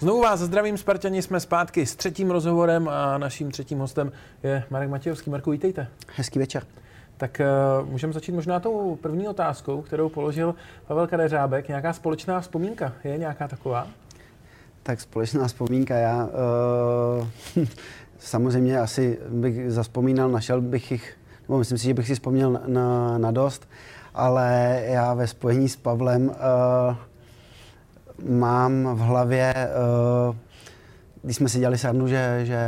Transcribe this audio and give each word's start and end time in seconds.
Znovu 0.00 0.20
vás 0.20 0.40
zdravím, 0.40 0.78
Spartani, 0.78 1.22
jsme 1.22 1.40
zpátky 1.40 1.86
s 1.86 1.96
třetím 1.96 2.30
rozhovorem 2.30 2.88
a 2.88 3.18
naším 3.18 3.50
třetím 3.50 3.78
hostem 3.78 4.12
je 4.42 4.64
Marek 4.70 4.90
Matějovský. 4.90 5.30
Marku, 5.30 5.50
vítejte. 5.50 5.86
Hezký 6.16 6.38
večer. 6.38 6.62
Tak 7.16 7.40
uh, 7.82 7.88
můžeme 7.88 8.12
začít 8.12 8.32
možná 8.32 8.60
tou 8.60 8.96
první 8.96 9.28
otázkou, 9.28 9.82
kterou 9.82 10.08
položil 10.08 10.54
Pavel 10.86 11.06
Kadeřábek. 11.06 11.68
Nějaká 11.68 11.92
společná 11.92 12.40
vzpomínka? 12.40 12.92
Je 13.04 13.18
nějaká 13.18 13.48
taková? 13.48 13.86
Tak 14.82 15.00
společná 15.00 15.48
vzpomínka, 15.48 15.94
já 15.94 16.28
uh, 17.56 17.66
samozřejmě 18.18 18.80
asi 18.80 19.18
bych 19.28 19.72
zaspomínal, 19.72 20.30
našel 20.30 20.60
bych 20.60 20.90
jich, 20.90 21.16
nebo 21.48 21.58
myslím 21.58 21.78
si, 21.78 21.84
že 21.84 21.94
bych 21.94 22.06
si 22.06 22.14
vzpomněl 22.14 22.60
na, 22.66 23.18
na, 23.18 23.30
dost, 23.30 23.68
ale 24.14 24.80
já 24.84 25.14
ve 25.14 25.26
spojení 25.26 25.68
s 25.68 25.76
Pavlem 25.76 26.28
uh, 26.28 26.34
mám 28.28 28.94
v 28.94 28.98
hlavě, 28.98 29.54
uh, 30.28 30.36
když 31.22 31.36
jsme 31.36 31.48
si 31.48 31.58
dělali 31.58 31.78
srandu, 31.78 32.08
že, 32.08 32.40
že 32.42 32.58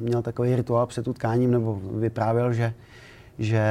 měl 0.00 0.22
takový 0.22 0.56
rituál 0.56 0.86
před 0.86 1.08
utkáním, 1.08 1.50
nebo 1.50 1.80
vyprávěl, 1.98 2.52
že, 2.52 2.74
že 3.38 3.62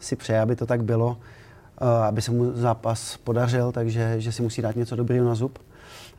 si 0.00 0.16
přeje, 0.16 0.40
aby 0.40 0.56
to 0.56 0.66
tak 0.66 0.84
bylo, 0.84 1.08
uh, 1.82 1.88
aby 1.88 2.22
se 2.22 2.30
mu 2.30 2.52
zápas 2.52 3.16
podařil, 3.16 3.72
takže 3.72 4.14
že 4.18 4.32
si 4.32 4.42
musí 4.42 4.62
dát 4.62 4.76
něco 4.76 4.96
dobrého 4.96 5.26
na 5.26 5.34
zub. 5.34 5.58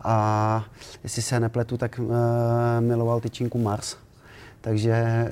A 0.01 0.65
jestli 1.03 1.21
se 1.21 1.39
nepletu, 1.39 1.77
tak 1.77 1.99
uh, 1.99 2.15
miloval 2.79 3.19
tyčinku 3.19 3.57
Mars. 3.57 4.02
Takže 4.63 5.27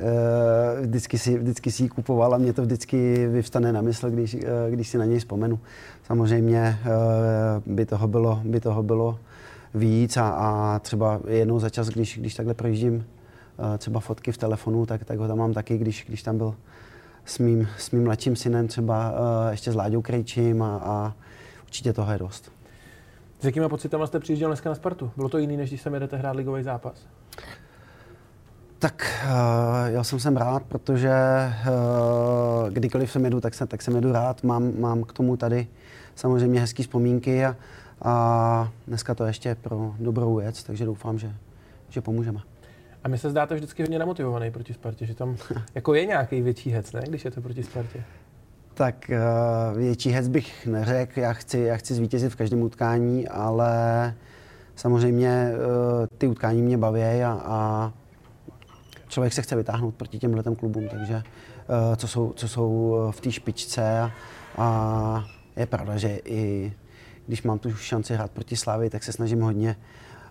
uh, 0.81 0.85
vždycky, 0.85 1.17
si, 1.17 1.37
vždycky 1.37 1.71
si 1.71 1.83
ji 1.83 1.89
kupoval 1.89 2.33
a 2.33 2.37
mě 2.37 2.53
to 2.53 2.61
vždycky 2.61 3.27
vyvstane 3.27 3.73
na 3.73 3.81
mysl, 3.81 4.09
když, 4.09 4.35
uh, 4.35 4.41
když 4.69 4.87
si 4.87 4.97
na 4.97 5.05
něj 5.05 5.19
vzpomenu. 5.19 5.59
Samozřejmě 6.03 6.79
uh, 6.81 7.73
by, 7.73 7.85
toho 7.85 8.07
bylo, 8.07 8.41
by 8.43 8.59
toho 8.59 8.83
bylo 8.83 9.19
víc 9.73 10.17
a, 10.17 10.29
a 10.29 10.79
třeba 10.79 11.19
jednou 11.27 11.59
za 11.59 11.69
čas, 11.69 11.87
když, 11.87 12.17
když 12.17 12.35
takhle 12.35 12.53
projíždím 12.53 13.05
třeba 13.77 13.99
fotky 13.99 14.31
v 14.31 14.37
telefonu, 14.37 14.85
tak, 14.85 15.03
tak 15.03 15.19
ho 15.19 15.27
tam 15.27 15.37
mám 15.37 15.53
taky, 15.53 15.77
když, 15.77 16.05
když 16.07 16.23
tam 16.23 16.37
byl 16.37 16.55
s 17.25 17.39
mým, 17.39 17.67
s 17.77 17.91
mým 17.91 18.03
mladším 18.03 18.35
synem, 18.35 18.67
třeba 18.67 19.13
ještě 19.51 19.71
s 19.71 19.75
Láďou 19.75 20.01
Krejčím 20.01 20.61
a, 20.61 20.81
a 20.83 21.13
určitě 21.63 21.93
toho 21.93 22.11
je 22.11 22.19
dost. 22.19 22.51
S 23.39 23.45
jakýma 23.45 23.69
pocitama 23.69 24.07
jste 24.07 24.19
přijížděl 24.19 24.49
dneska 24.49 24.69
na 24.69 24.75
Spartu? 24.75 25.11
Bylo 25.15 25.29
to 25.29 25.37
jiný, 25.37 25.57
než 25.57 25.69
když 25.69 25.81
sem 25.81 25.93
jedete 25.93 26.17
hrát 26.17 26.35
ligový 26.35 26.63
zápas? 26.63 27.07
Tak 28.81 29.23
uh, 29.23 29.29
já 29.93 30.03
jsem 30.03 30.19
sem 30.19 30.37
rád, 30.37 30.63
protože 30.63 31.11
uh, 31.67 32.69
kdykoliv 32.69 33.11
sem 33.11 33.25
jedu, 33.25 33.41
tak, 33.41 33.53
se, 33.53 33.67
tak 33.67 33.81
sem 33.81 33.95
jedu 33.95 34.11
rád. 34.11 34.43
Mám, 34.43 34.71
mám 34.79 35.03
k 35.03 35.13
tomu 35.13 35.37
tady 35.37 35.67
samozřejmě 36.15 36.59
hezké 36.59 36.83
vzpomínky 36.83 37.45
a, 37.45 37.55
a 38.01 38.71
dneska 38.87 39.15
to 39.15 39.25
ještě 39.25 39.55
pro 39.55 39.95
dobrou 39.99 40.35
věc, 40.35 40.63
takže 40.63 40.85
doufám, 40.85 41.19
že, 41.19 41.33
že 41.89 42.01
pomůžeme. 42.01 42.39
A 43.03 43.07
mi 43.07 43.17
se 43.17 43.29
zdáte 43.29 43.55
vždycky 43.55 43.83
hodně 43.83 43.99
namotivovaný 43.99 44.51
proti 44.51 44.73
Spartě, 44.73 45.05
že 45.05 45.15
tam 45.15 45.37
jako 45.75 45.93
je 45.93 46.05
nějaký 46.05 46.41
větší 46.41 46.71
hec, 46.71 46.91
ne, 46.91 47.01
když 47.07 47.25
je 47.25 47.31
to 47.31 47.41
proti 47.41 47.63
Spartě? 47.63 48.03
Tak 48.73 49.11
uh, 49.11 49.77
větší 49.77 50.09
hec 50.11 50.27
bych 50.27 50.67
neřekl, 50.67 51.19
já 51.19 51.33
chci, 51.33 51.59
já 51.59 51.77
chci 51.77 51.93
zvítězit 51.93 52.31
v 52.31 52.35
každém 52.35 52.61
utkání, 52.61 53.27
ale 53.27 54.13
samozřejmě 54.75 55.51
ty 56.17 56.27
utkání 56.27 56.61
mě 56.61 56.77
baví 56.77 57.01
a, 57.01 57.41
a 57.45 57.93
člověk 59.11 59.33
se 59.33 59.41
chce 59.41 59.55
vytáhnout 59.55 59.95
proti 59.95 60.19
těm 60.19 60.55
klubům, 60.55 60.87
takže 60.89 61.15
uh, 61.15 61.95
co 61.95 62.07
jsou, 62.07 62.33
co 62.35 62.47
jsou 62.47 62.97
v 63.11 63.21
té 63.21 63.31
špičce 63.31 63.99
a, 63.99 64.11
a 64.57 65.25
je 65.55 65.65
pravda, 65.65 65.97
že 65.97 66.19
i 66.25 66.73
když 67.27 67.43
mám 67.43 67.59
tu 67.59 67.73
šanci 67.73 68.13
hrát 68.13 68.31
proti 68.31 68.55
Slávy, 68.55 68.89
tak 68.89 69.03
se 69.03 69.11
snažím 69.11 69.41
hodně, 69.41 69.75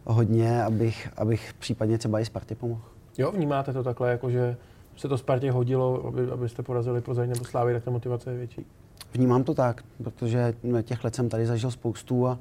hodně 0.04 0.64
abych, 0.64 1.08
abych 1.16 1.54
případně 1.58 1.98
třeba 1.98 2.20
i 2.20 2.24
Spartě 2.24 2.54
pomohl. 2.54 2.82
Jo, 3.18 3.32
vnímáte 3.32 3.72
to 3.72 3.82
takhle, 3.82 4.10
jako 4.10 4.30
že 4.30 4.56
se 4.96 5.08
to 5.08 5.18
Spartě 5.18 5.52
hodilo, 5.52 6.06
aby, 6.06 6.30
abyste 6.30 6.62
porazili 6.62 7.00
Plzeň 7.00 7.28
nebo 7.28 7.44
Slávy, 7.44 7.72
tak 7.72 7.84
ta 7.84 7.90
motivace 7.90 8.30
je 8.30 8.36
větší? 8.36 8.66
Vnímám 9.12 9.44
to 9.44 9.54
tak, 9.54 9.84
protože 10.04 10.54
těch 10.82 11.04
let 11.04 11.14
jsem 11.14 11.28
tady 11.28 11.46
zažil 11.46 11.70
spoustu 11.70 12.26
a, 12.26 12.38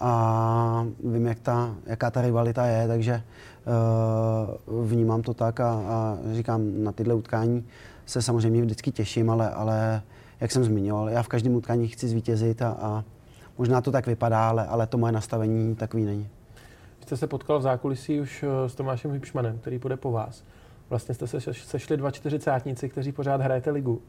a 0.00 0.86
vím, 1.04 1.26
jak 1.26 1.40
ta, 1.40 1.74
jaká 1.86 2.10
ta 2.10 2.22
rivalita 2.22 2.66
je, 2.66 2.88
takže 2.88 3.22
uh, 4.66 4.86
vnímám 4.86 5.22
to 5.22 5.34
tak 5.34 5.60
a, 5.60 5.70
a 5.70 6.18
říkám, 6.32 6.84
na 6.84 6.92
tyhle 6.92 7.14
utkání 7.14 7.66
se 8.06 8.22
samozřejmě 8.22 8.62
vždycky 8.62 8.92
těším, 8.92 9.30
ale, 9.30 9.50
ale 9.50 10.02
jak 10.40 10.52
jsem 10.52 10.64
zmiňoval, 10.64 11.10
já 11.10 11.22
v 11.22 11.28
každém 11.28 11.54
utkání 11.54 11.88
chci 11.88 12.08
zvítězit 12.08 12.62
a, 12.62 12.68
a 12.68 13.04
možná 13.58 13.80
to 13.80 13.92
tak 13.92 14.06
vypadá, 14.06 14.48
ale, 14.48 14.66
ale 14.66 14.86
to 14.86 14.98
moje 14.98 15.12
nastavení 15.12 15.74
takový 15.74 16.04
není. 16.04 16.28
Vy 16.98 17.04
jste 17.04 17.16
se 17.16 17.26
potkal 17.26 17.58
v 17.58 17.62
zákulisí 17.62 18.20
už 18.20 18.42
eh, 18.42 18.68
s 18.68 18.74
Tomášem 18.74 19.12
Hybšmanem, 19.12 19.58
který 19.58 19.78
půjde 19.78 19.96
po 19.96 20.12
vás. 20.12 20.44
Vlastně 20.90 21.14
jste 21.14 21.26
se 21.26 21.40
sešli 21.54 21.96
dva 21.96 22.10
čtyřicátníci, 22.10 22.88
kteří 22.88 23.12
pořád 23.12 23.40
hrajete 23.40 23.70
ligu. 23.70 24.02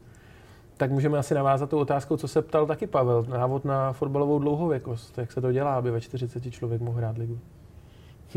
Tak 0.76 0.90
můžeme 0.90 1.18
asi 1.18 1.34
navázat 1.34 1.70
tu 1.70 1.78
otázkou, 1.78 2.16
co 2.16 2.28
se 2.28 2.42
ptal 2.42 2.66
taky 2.66 2.86
Pavel, 2.86 3.26
návod 3.28 3.64
na 3.64 3.92
fotbalovou 3.92 4.38
dlouhověkost. 4.38 5.18
Jak 5.18 5.32
se 5.32 5.40
to 5.40 5.52
dělá, 5.52 5.74
aby 5.74 5.90
ve 5.90 6.00
40 6.00 6.50
člověk 6.50 6.80
mohl 6.80 6.98
hrát 6.98 7.18
ligu? 7.18 7.38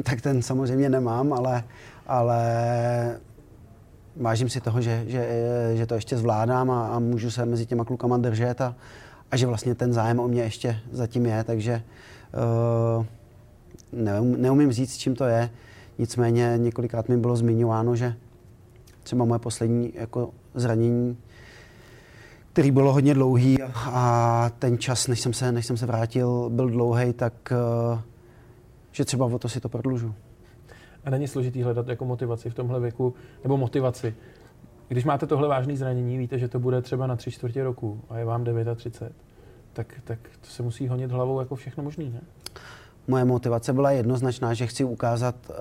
Tak 0.03 0.21
ten 0.21 0.41
samozřejmě 0.41 0.89
nemám, 0.89 1.33
ale, 1.33 1.63
ale 2.07 2.39
vážím 4.15 4.49
si 4.49 4.61
toho, 4.61 4.81
že, 4.81 5.03
že, 5.07 5.27
že 5.73 5.85
to 5.85 5.95
ještě 5.95 6.17
zvládám 6.17 6.71
a, 6.71 6.87
a 6.87 6.99
můžu 6.99 7.31
se 7.31 7.45
mezi 7.45 7.65
těma 7.65 7.85
klukama 7.85 8.17
držet 8.17 8.61
a, 8.61 8.75
a 9.31 9.37
že 9.37 9.47
vlastně 9.47 9.75
ten 9.75 9.93
zájem 9.93 10.19
o 10.19 10.27
mě 10.27 10.41
ještě 10.41 10.79
zatím 10.91 11.25
je, 11.25 11.43
takže 11.43 11.83
uh, 12.97 13.05
neum, 13.91 14.41
neumím 14.41 14.71
říct, 14.71 14.97
čím 14.97 15.15
to 15.15 15.23
je. 15.23 15.49
Nicméně 15.97 16.53
několikrát 16.57 17.09
mi 17.09 17.17
bylo 17.17 17.35
zmiňováno, 17.35 17.95
že 17.95 18.15
třeba 19.03 19.25
moje 19.25 19.39
poslední 19.39 19.91
jako 19.95 20.29
zranění, 20.53 21.17
který 22.55 22.71
bylo 22.71 22.93
hodně 22.93 23.13
dlouhý 23.13 23.57
a 23.75 24.51
ten 24.59 24.77
čas, 24.77 25.07
než 25.07 25.19
jsem 25.19 25.33
se, 25.33 25.51
než 25.51 25.65
jsem 25.65 25.77
se 25.77 25.85
vrátil, 25.85 26.49
byl 26.49 26.69
dlouhý, 26.69 27.13
tak 27.13 27.33
uh, 27.91 27.99
že 28.91 29.05
třeba 29.05 29.25
o 29.25 29.39
to 29.39 29.49
si 29.49 29.59
to 29.59 29.69
prodlužu. 29.69 30.13
A 31.05 31.09
není 31.09 31.27
složitý 31.27 31.63
hledat 31.63 31.87
jako 31.87 32.05
motivaci 32.05 32.49
v 32.49 32.53
tomhle 32.53 32.79
věku, 32.79 33.13
nebo 33.43 33.57
motivaci. 33.57 34.15
Když 34.87 35.05
máte 35.05 35.27
tohle 35.27 35.47
vážné 35.47 35.77
zranění, 35.77 36.17
víte, 36.17 36.39
že 36.39 36.47
to 36.47 36.59
bude 36.59 36.81
třeba 36.81 37.07
na 37.07 37.15
tři 37.15 37.31
čtvrtě 37.31 37.63
roku 37.63 38.01
a 38.09 38.17
je 38.17 38.25
vám 38.25 38.45
39, 38.75 39.15
tak, 39.73 39.93
tak 40.03 40.19
to 40.41 40.47
se 40.47 40.63
musí 40.63 40.87
honit 40.87 41.11
hlavou 41.11 41.39
jako 41.39 41.55
všechno 41.55 41.83
možný, 41.83 42.09
ne? 42.09 42.21
Moje 43.07 43.25
motivace 43.25 43.73
byla 43.73 43.91
jednoznačná, 43.91 44.53
že 44.53 44.67
chci 44.67 44.83
ukázat 44.83 45.35
uh, 45.49 45.55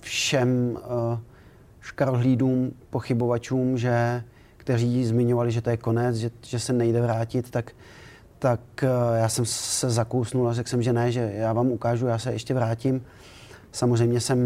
všem 0.00 0.70
uh, 0.70 1.18
škarohlídům, 1.80 2.72
pochybovačům, 2.90 3.78
že, 3.78 4.24
kteří 4.66 5.04
zmiňovali, 5.04 5.52
že 5.52 5.62
to 5.62 5.70
je 5.70 5.76
konec, 5.76 6.16
že, 6.16 6.30
že 6.42 6.58
se 6.58 6.72
nejde 6.72 7.00
vrátit, 7.00 7.50
tak, 7.50 7.72
tak 8.38 8.60
uh, 8.82 9.16
já 9.16 9.28
jsem 9.28 9.44
se 9.46 9.90
zakousnul 9.90 10.48
a 10.48 10.52
řekl 10.52 10.68
jsem, 10.68 10.82
že 10.82 10.92
ne, 10.92 11.12
že 11.12 11.32
já 11.34 11.52
vám 11.52 11.66
ukážu, 11.66 12.06
já 12.06 12.18
se 12.18 12.32
ještě 12.32 12.54
vrátím. 12.54 13.04
Samozřejmě 13.72 14.20
jsem 14.20 14.38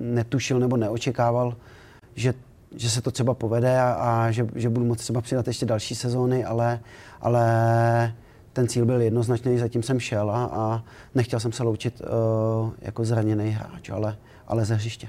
netušil 0.00 0.58
nebo 0.58 0.76
neočekával, 0.76 1.56
že, 2.14 2.34
že 2.76 2.90
se 2.90 3.02
to 3.02 3.10
třeba 3.10 3.34
povede 3.34 3.80
a, 3.80 3.92
a 3.92 4.30
že, 4.30 4.46
že 4.54 4.68
budu 4.68 4.86
moct 4.86 5.00
třeba 5.00 5.20
přidat 5.20 5.46
ještě 5.46 5.66
další 5.66 5.94
sezóny, 5.94 6.44
ale, 6.44 6.80
ale 7.20 7.44
ten 8.52 8.68
cíl 8.68 8.86
byl 8.86 9.00
jednoznačný, 9.00 9.58
zatím 9.58 9.82
jsem 9.82 10.00
šel 10.00 10.30
a, 10.30 10.44
a 10.44 10.84
nechtěl 11.14 11.40
jsem 11.40 11.52
se 11.52 11.62
loučit 11.62 12.00
uh, 12.00 12.70
jako 12.80 13.04
zraněný 13.04 13.50
hráč, 13.50 13.90
ale, 13.90 14.16
ale 14.46 14.64
ze 14.64 14.74
hřiště. 14.74 15.08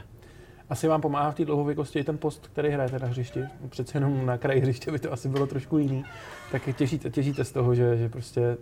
Asi 0.69 0.87
vám 0.87 1.01
pomáhá 1.01 1.31
v 1.31 1.35
té 1.35 1.45
dlouhověkosti 1.45 1.99
i 1.99 2.03
ten 2.03 2.17
post, 2.17 2.47
který 2.47 2.69
hrajete 2.69 2.99
na 2.99 3.07
hřišti. 3.07 3.43
Přece 3.69 3.97
jenom 3.97 4.25
na 4.25 4.37
kraji 4.37 4.61
hřiště 4.61 4.91
by 4.91 4.99
to 4.99 5.13
asi 5.13 5.29
bylo 5.29 5.47
trošku 5.47 5.77
jiný. 5.77 6.05
Tak 6.51 6.61
těžíte, 6.77 7.09
těžíte 7.09 7.43
z 7.43 7.51
toho, 7.51 7.75
že, 7.75 7.97
že 7.97 8.09
prostě 8.09 8.57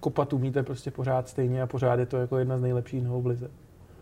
kopat 0.00 0.32
umíte 0.32 0.62
prostě 0.62 0.90
pořád 0.90 1.28
stejně 1.28 1.62
a 1.62 1.66
pořád 1.66 1.98
je 1.98 2.06
to 2.06 2.16
jako 2.16 2.38
jedna 2.38 2.58
z 2.58 2.60
nejlepších 2.60 3.02
nohou 3.02 3.22
v 3.22 3.26
lize. 3.26 3.50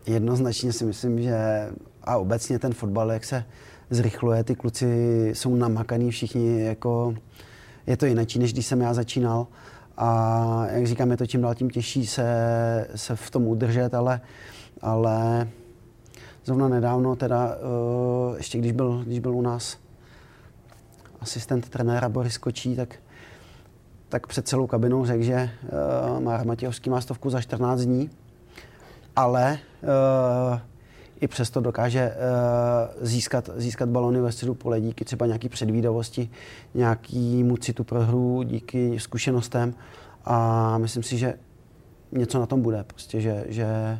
Jednoznačně 0.05 0.73
si 0.73 0.85
myslím, 0.85 1.21
že 1.21 1.67
a 2.03 2.17
obecně 2.17 2.59
ten 2.59 2.73
fotbal, 2.73 3.11
jak 3.11 3.25
se 3.25 3.45
zrychluje, 3.89 4.43
ty 4.43 4.55
kluci 4.55 5.29
jsou 5.33 5.55
namakaný 5.55 6.11
všichni, 6.11 6.61
jako 6.61 7.13
je 7.87 7.97
to 7.97 8.05
jinak, 8.05 8.35
než 8.35 8.53
když 8.53 8.65
jsem 8.65 8.81
já 8.81 8.93
začínal. 8.93 9.47
A 9.97 10.67
jak 10.71 10.87
říkám, 10.87 11.11
je 11.11 11.17
to 11.17 11.25
čím 11.25 11.41
dál 11.41 11.55
tím 11.55 11.69
těžší 11.69 12.07
se, 12.07 12.25
se 12.95 13.15
v 13.15 13.31
tom 13.31 13.47
udržet, 13.47 13.93
ale, 13.93 14.21
ale 14.81 15.47
zrovna 16.45 16.67
nedávno, 16.67 17.15
teda 17.15 17.55
uh, 17.55 18.37
ještě 18.37 18.57
když 18.57 18.71
byl, 18.71 19.03
když 19.05 19.19
byl 19.19 19.35
u 19.35 19.41
nás 19.41 19.77
asistent 21.21 21.69
trenéra 21.69 22.09
Boris 22.09 22.37
Kočí, 22.37 22.75
tak, 22.75 22.95
tak 24.09 24.27
před 24.27 24.47
celou 24.47 24.67
kabinou 24.67 25.05
řekl, 25.05 25.23
že 25.23 25.49
uh, 26.15 26.23
Mára 26.23 26.43
Matějovský 26.43 26.89
má 26.89 27.01
stovku 27.01 27.29
za 27.29 27.41
14 27.41 27.81
dní, 27.81 28.09
ale 29.15 29.59
uh, 29.81 30.59
i 31.21 31.27
přesto 31.27 31.61
dokáže 31.61 32.11
uh, 32.11 33.05
získat, 33.07 33.49
získat 33.55 33.89
balony 33.89 34.21
ve 34.21 34.31
středu 34.31 34.53
pole 34.53 34.81
díky 34.81 35.05
třeba 35.05 35.25
nějaký 35.25 35.49
předvídavosti, 35.49 36.29
nějakýmu 36.73 37.57
citu 37.57 37.83
pro 37.83 38.01
hru, 38.01 38.43
díky 38.43 38.99
zkušenostem. 38.99 39.73
A 40.25 40.77
myslím 40.77 41.03
si, 41.03 41.17
že 41.17 41.33
něco 42.11 42.39
na 42.39 42.45
tom 42.45 42.61
bude, 42.61 42.83
prostě, 42.83 43.21
že, 43.21 43.45
že 43.47 43.99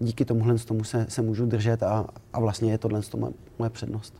díky 0.00 0.24
tomuhle 0.24 0.54
tomu 0.58 0.84
se, 0.84 1.06
se 1.08 1.22
můžu 1.22 1.46
držet 1.46 1.82
a, 1.82 2.06
a 2.32 2.40
vlastně 2.40 2.72
je 2.72 2.78
tohle 2.78 3.00
moje, 3.16 3.32
moje 3.58 3.70
přednost. 3.70 4.14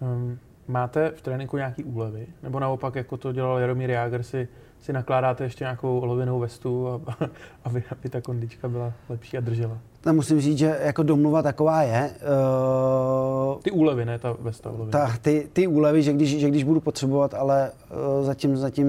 Um, 0.00 0.38
máte 0.68 1.10
v 1.16 1.22
tréninku 1.22 1.56
nějaký 1.56 1.84
úlevy? 1.84 2.26
Nebo 2.42 2.60
naopak, 2.60 2.94
jako 2.94 3.16
to 3.16 3.32
dělal 3.32 3.58
Jaromír 3.58 3.90
Jágr, 3.90 4.22
si, 4.22 4.48
si 4.80 4.92
nakládáte 4.92 5.44
ještě 5.44 5.64
nějakou 5.64 6.00
olověnou 6.00 6.38
vestu, 6.38 6.88
a, 6.88 7.00
aby, 7.64 7.84
aby 7.90 8.08
ta 8.08 8.20
kondička 8.20 8.68
byla 8.68 8.92
lepší 9.08 9.38
a 9.38 9.40
držela? 9.40 9.78
No, 10.06 10.14
musím 10.14 10.40
říct, 10.40 10.58
že 10.58 10.78
jako 10.82 11.02
domluva 11.02 11.42
taková 11.42 11.82
je. 11.82 12.10
Uh, 12.10 13.60
ty 13.62 13.70
úlevy, 13.70 14.04
ne 14.04 14.18
ta 14.18 14.36
vesta 14.40 14.70
úlevy. 14.70 14.90
Ta, 14.90 15.16
ty, 15.22 15.48
ty 15.52 15.66
úlevy, 15.66 16.02
že 16.02 16.12
když, 16.12 16.38
že 16.38 16.48
když 16.48 16.64
budu 16.64 16.80
potřebovat, 16.80 17.34
ale 17.34 17.70
uh, 17.70 18.26
zatím, 18.26 18.56
zatím 18.56 18.86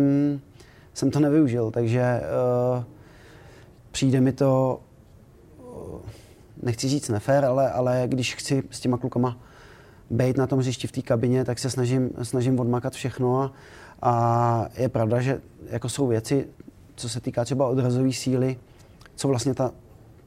jsem 0.93 1.11
to 1.11 1.19
nevyužil, 1.19 1.71
takže 1.71 2.21
uh, 2.77 2.83
přijde 3.91 4.21
mi 4.21 4.31
to, 4.31 4.79
nechci 6.63 6.89
říct 6.89 7.09
nefér, 7.09 7.45
ale, 7.45 7.71
ale 7.71 8.03
když 8.07 8.35
chci 8.35 8.63
s 8.71 8.79
těma 8.79 8.97
klukama 8.97 9.37
být 10.09 10.37
na 10.37 10.47
tom 10.47 10.59
hřišti 10.59 10.87
v 10.87 10.91
té 10.91 11.01
kabině, 11.01 11.45
tak 11.45 11.59
se 11.59 11.69
snažím, 11.69 12.09
snažím 12.23 12.59
odmakat 12.59 12.93
všechno 12.93 13.41
a, 13.41 13.51
a 14.01 14.65
je 14.77 14.89
pravda, 14.89 15.21
že 15.21 15.41
jako 15.69 15.89
jsou 15.89 16.07
věci, 16.07 16.47
co 16.95 17.09
se 17.09 17.21
týká 17.21 17.45
třeba 17.45 17.67
odrazové 17.67 18.13
síly, 18.13 18.57
co 19.15 19.27
vlastně 19.27 19.53
ta 19.53 19.71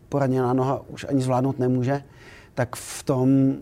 poraněná 0.09 0.53
noha 0.53 0.83
už 0.89 1.07
ani 1.09 1.23
zvládnout 1.23 1.59
nemůže, 1.59 2.03
tak 2.55 2.77
v 2.77 3.03
tom 3.03 3.55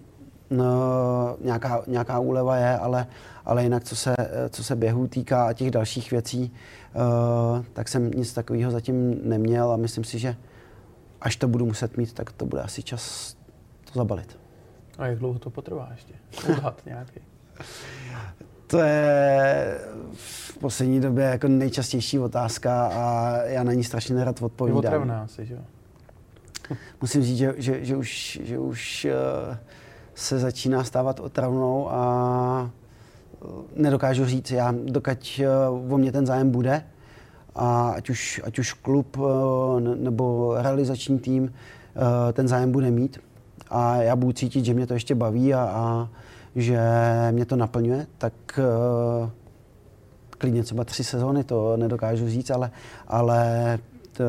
no, 0.50 1.36
nějaká, 1.40 1.82
nějaká 1.86 2.18
úleva 2.18 2.56
je, 2.56 2.78
ale, 2.78 3.06
ale 3.44 3.62
jinak, 3.62 3.84
co 3.84 3.96
se, 3.96 4.14
co 4.50 4.64
se 4.64 4.76
běhu 4.76 5.06
týká 5.06 5.46
a 5.46 5.52
těch 5.52 5.70
dalších 5.70 6.10
věcí, 6.10 6.52
uh, 6.94 7.64
tak 7.72 7.88
jsem 7.88 8.10
nic 8.10 8.32
takového 8.32 8.70
zatím 8.70 9.16
neměl 9.22 9.70
a 9.70 9.76
myslím 9.76 10.04
si, 10.04 10.18
že 10.18 10.36
až 11.20 11.36
to 11.36 11.48
budu 11.48 11.66
muset 11.66 11.96
mít, 11.96 12.12
tak 12.12 12.32
to 12.32 12.46
bude 12.46 12.62
asi 12.62 12.82
čas 12.82 13.36
to 13.84 13.98
zabalit. 13.98 14.38
A 14.98 15.06
jak 15.06 15.18
dlouho 15.18 15.38
to 15.38 15.50
potrvá 15.50 15.88
ještě? 15.90 16.14
Odhad 16.52 16.82
nějaký. 16.86 17.20
To 18.66 18.78
je 18.78 19.78
v 20.14 20.58
poslední 20.58 21.00
době 21.00 21.24
jako 21.24 21.48
nejčastější 21.48 22.18
otázka 22.18 22.86
a 22.86 23.36
já 23.42 23.62
na 23.62 23.72
ní 23.72 23.84
strašně 23.84 24.14
nerad 24.14 24.42
odpovídám. 24.42 24.82
Je 24.82 24.88
otravná 24.88 25.22
asi, 25.22 25.46
že 25.46 25.54
jo? 25.54 25.60
Musím 27.00 27.22
říct, 27.22 27.36
že, 27.36 27.54
že, 27.56 27.84
že 27.84 27.96
už, 27.96 28.40
že 28.44 28.58
už 28.58 29.06
uh, 29.50 29.56
se 30.14 30.38
začíná 30.38 30.84
stávat 30.84 31.20
otravnou 31.20 31.90
a 31.90 32.70
uh, 33.40 33.50
nedokážu 33.76 34.26
říct, 34.26 34.50
já 34.50 34.74
dokud 34.84 35.40
uh, 35.78 35.94
o 35.94 35.98
mě 35.98 36.12
ten 36.12 36.26
zájem 36.26 36.50
bude, 36.50 36.82
a 37.56 37.90
ať 37.96 38.10
už, 38.10 38.40
ať 38.44 38.58
už 38.58 38.72
klub 38.72 39.16
nebo 39.96 40.54
realizační 40.58 41.18
tým 41.18 41.52
ten 42.32 42.48
zájem 42.48 42.72
bude 42.72 42.90
mít 42.90 43.18
a 43.70 43.96
já 43.96 44.16
budu 44.16 44.32
cítit, 44.32 44.64
že 44.64 44.74
mě 44.74 44.86
to 44.86 44.94
ještě 44.94 45.14
baví 45.14 45.54
a, 45.54 45.60
a 45.60 46.08
že 46.56 46.80
mě 47.30 47.44
to 47.44 47.56
naplňuje, 47.56 48.06
tak 48.18 48.32
uh, 48.58 49.30
klidně 50.30 50.62
třeba 50.62 50.84
tři 50.84 51.04
sezóny, 51.04 51.44
to 51.44 51.76
nedokážu 51.76 52.28
říct, 52.28 52.50
ale, 52.50 52.70
ale 53.08 53.78
to, 54.12 54.24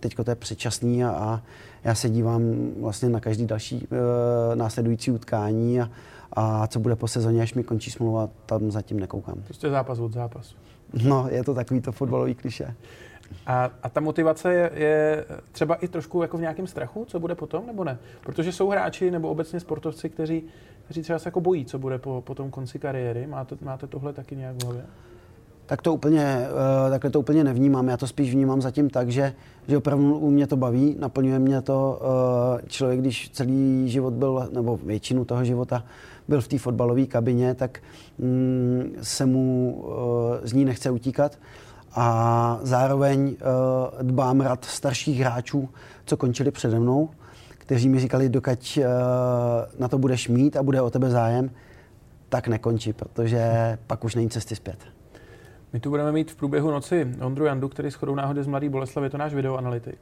teďko 0.00 0.24
to 0.24 0.30
je 0.30 0.34
předčasný 0.34 1.04
a, 1.04 1.10
a 1.10 1.42
já 1.84 1.94
se 1.94 2.10
dívám 2.10 2.42
vlastně 2.80 3.08
na 3.08 3.20
každý 3.20 3.46
další 3.46 3.76
uh, 3.76 4.54
následující 4.54 5.10
utkání 5.10 5.80
a, 5.80 5.90
a 6.32 6.66
co 6.66 6.80
bude 6.80 6.96
po 6.96 7.08
sezóně, 7.08 7.42
až 7.42 7.54
mi 7.54 7.64
končí 7.64 7.90
smlouva, 7.90 8.28
tam 8.46 8.70
zatím 8.70 9.00
nekoukám. 9.00 9.34
Prostě 9.44 9.70
zápas 9.70 9.98
od 9.98 10.12
zápasu. 10.12 10.56
No, 11.04 11.26
je 11.30 11.44
to 11.44 11.54
takový 11.54 11.80
to 11.80 11.92
fotbalový 11.92 12.34
kliše. 12.34 12.74
A, 13.46 13.70
a 13.82 13.88
ta 13.88 14.00
motivace 14.00 14.54
je, 14.54 14.70
je 14.74 15.24
třeba 15.52 15.74
i 15.74 15.88
trošku 15.88 16.22
jako 16.22 16.38
v 16.38 16.40
nějakém 16.40 16.66
strachu, 16.66 17.04
co 17.04 17.20
bude 17.20 17.34
potom, 17.34 17.66
nebo 17.66 17.84
ne? 17.84 17.98
Protože 18.20 18.52
jsou 18.52 18.68
hráči 18.68 19.10
nebo 19.10 19.28
obecně 19.28 19.60
sportovci, 19.60 20.08
kteří, 20.08 20.42
kteří 20.84 21.02
třeba 21.02 21.18
se 21.18 21.28
jako 21.28 21.40
bojí, 21.40 21.64
co 21.64 21.78
bude 21.78 21.98
po, 21.98 22.22
po 22.26 22.34
tom 22.34 22.50
konci 22.50 22.78
kariéry. 22.78 23.26
Máte, 23.26 23.56
máte 23.62 23.86
tohle 23.86 24.12
taky 24.12 24.36
nějak 24.36 24.56
v 24.56 24.64
hlavě? 24.64 24.82
Tak 25.66 25.82
to 25.82 25.94
úplně, 25.94 26.46
uh, 26.84 26.90
takhle 26.90 27.10
to 27.10 27.20
úplně 27.20 27.44
nevnímám. 27.44 27.88
Já 27.88 27.96
to 27.96 28.06
spíš 28.06 28.32
vnímám 28.32 28.62
zatím 28.62 28.90
tak, 28.90 29.08
že, 29.08 29.32
že 29.68 29.76
opravdu 29.76 30.18
u 30.18 30.30
mě 30.30 30.46
to 30.46 30.56
baví, 30.56 30.96
naplňuje 30.98 31.38
mě 31.38 31.60
to. 31.62 32.00
Uh, 32.02 32.68
člověk, 32.68 33.00
když 33.00 33.30
celý 33.30 33.90
život 33.90 34.12
byl, 34.14 34.48
nebo 34.52 34.76
většinu 34.76 35.24
toho 35.24 35.44
života 35.44 35.84
byl 36.32 36.40
v 36.40 36.48
té 36.48 36.58
fotbalové 36.58 37.06
kabině, 37.06 37.54
tak 37.54 37.80
mm, 38.18 38.96
se 39.02 39.26
mu 39.26 39.74
uh, 39.74 39.92
z 40.42 40.52
ní 40.52 40.64
nechce 40.64 40.90
utíkat 40.90 41.38
a 41.94 42.58
zároveň 42.62 43.20
uh, 43.26 44.02
dbám 44.02 44.40
rad 44.40 44.64
starších 44.64 45.20
hráčů, 45.20 45.68
co 46.04 46.16
končili 46.16 46.50
přede 46.50 46.80
mnou, 46.80 47.10
kteří 47.48 47.88
mi 47.88 48.00
říkali, 48.00 48.28
dokud 48.28 48.78
uh, 48.78 48.84
na 49.78 49.88
to 49.88 49.98
budeš 49.98 50.28
mít 50.28 50.56
a 50.56 50.62
bude 50.62 50.80
o 50.80 50.90
tebe 50.90 51.10
zájem, 51.10 51.50
tak 52.28 52.48
nekončí, 52.48 52.92
protože 52.92 53.78
pak 53.86 54.04
už 54.04 54.14
není 54.14 54.30
cesty 54.30 54.56
zpět. 54.56 54.78
My 55.72 55.80
tu 55.80 55.90
budeme 55.90 56.12
mít 56.12 56.30
v 56.30 56.36
průběhu 56.36 56.70
noci 56.70 57.08
Ondru 57.20 57.44
Jandu, 57.44 57.68
který 57.68 57.90
s 57.90 57.94
chodou 57.94 58.14
náhody 58.14 58.42
z 58.42 58.46
Mladý 58.46 58.68
Boleslav, 58.68 59.04
je 59.04 59.10
to 59.10 59.18
náš 59.18 59.34
videoanalytik. 59.34 59.98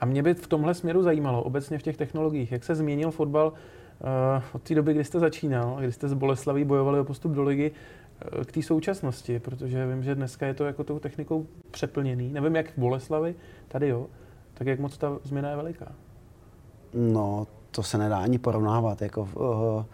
A 0.00 0.06
mě 0.06 0.22
by 0.22 0.34
v 0.34 0.46
tomhle 0.46 0.74
směru 0.74 1.02
zajímalo, 1.02 1.42
obecně 1.42 1.78
v 1.78 1.82
těch 1.82 1.96
technologiích, 1.96 2.52
jak 2.52 2.64
se 2.64 2.74
změnil 2.74 3.10
fotbal 3.10 3.52
od 4.52 4.62
té 4.62 4.74
doby, 4.74 4.94
kdy 4.94 5.04
jste 5.04 5.20
začínal, 5.20 5.76
kdy 5.80 5.92
jste 5.92 6.08
z 6.08 6.14
Boleslaví 6.14 6.64
bojovali 6.64 7.00
o 7.00 7.04
postup 7.04 7.32
do 7.32 7.42
ligy, 7.42 7.72
Eh, 8.20 8.44
k 8.44 8.52
té 8.52 8.62
současnosti, 8.62 9.38
protože 9.38 9.86
vím, 9.86 10.02
že 10.02 10.14
dneska 10.14 10.46
je 10.46 10.54
to 10.54 10.64
jako 10.64 10.84
tou 10.84 10.98
technikou 10.98 11.46
přeplněný. 11.70 12.32
Nevím, 12.32 12.56
jak 12.56 12.66
v 12.70 12.78
Boleslavi, 12.78 13.34
tady 13.68 13.88
jo, 13.88 14.06
tak 14.54 14.66
jak 14.66 14.80
moc 14.80 14.98
ta 14.98 15.18
změna 15.24 15.50
je 15.50 15.56
veliká? 15.56 15.86
No, 16.94 17.46
to 17.70 17.82
se 17.82 17.98
nedá 17.98 18.18
ani 18.18 18.38
porovnávat, 18.38 19.02
jako, 19.02 19.20
uh, 19.20 19.84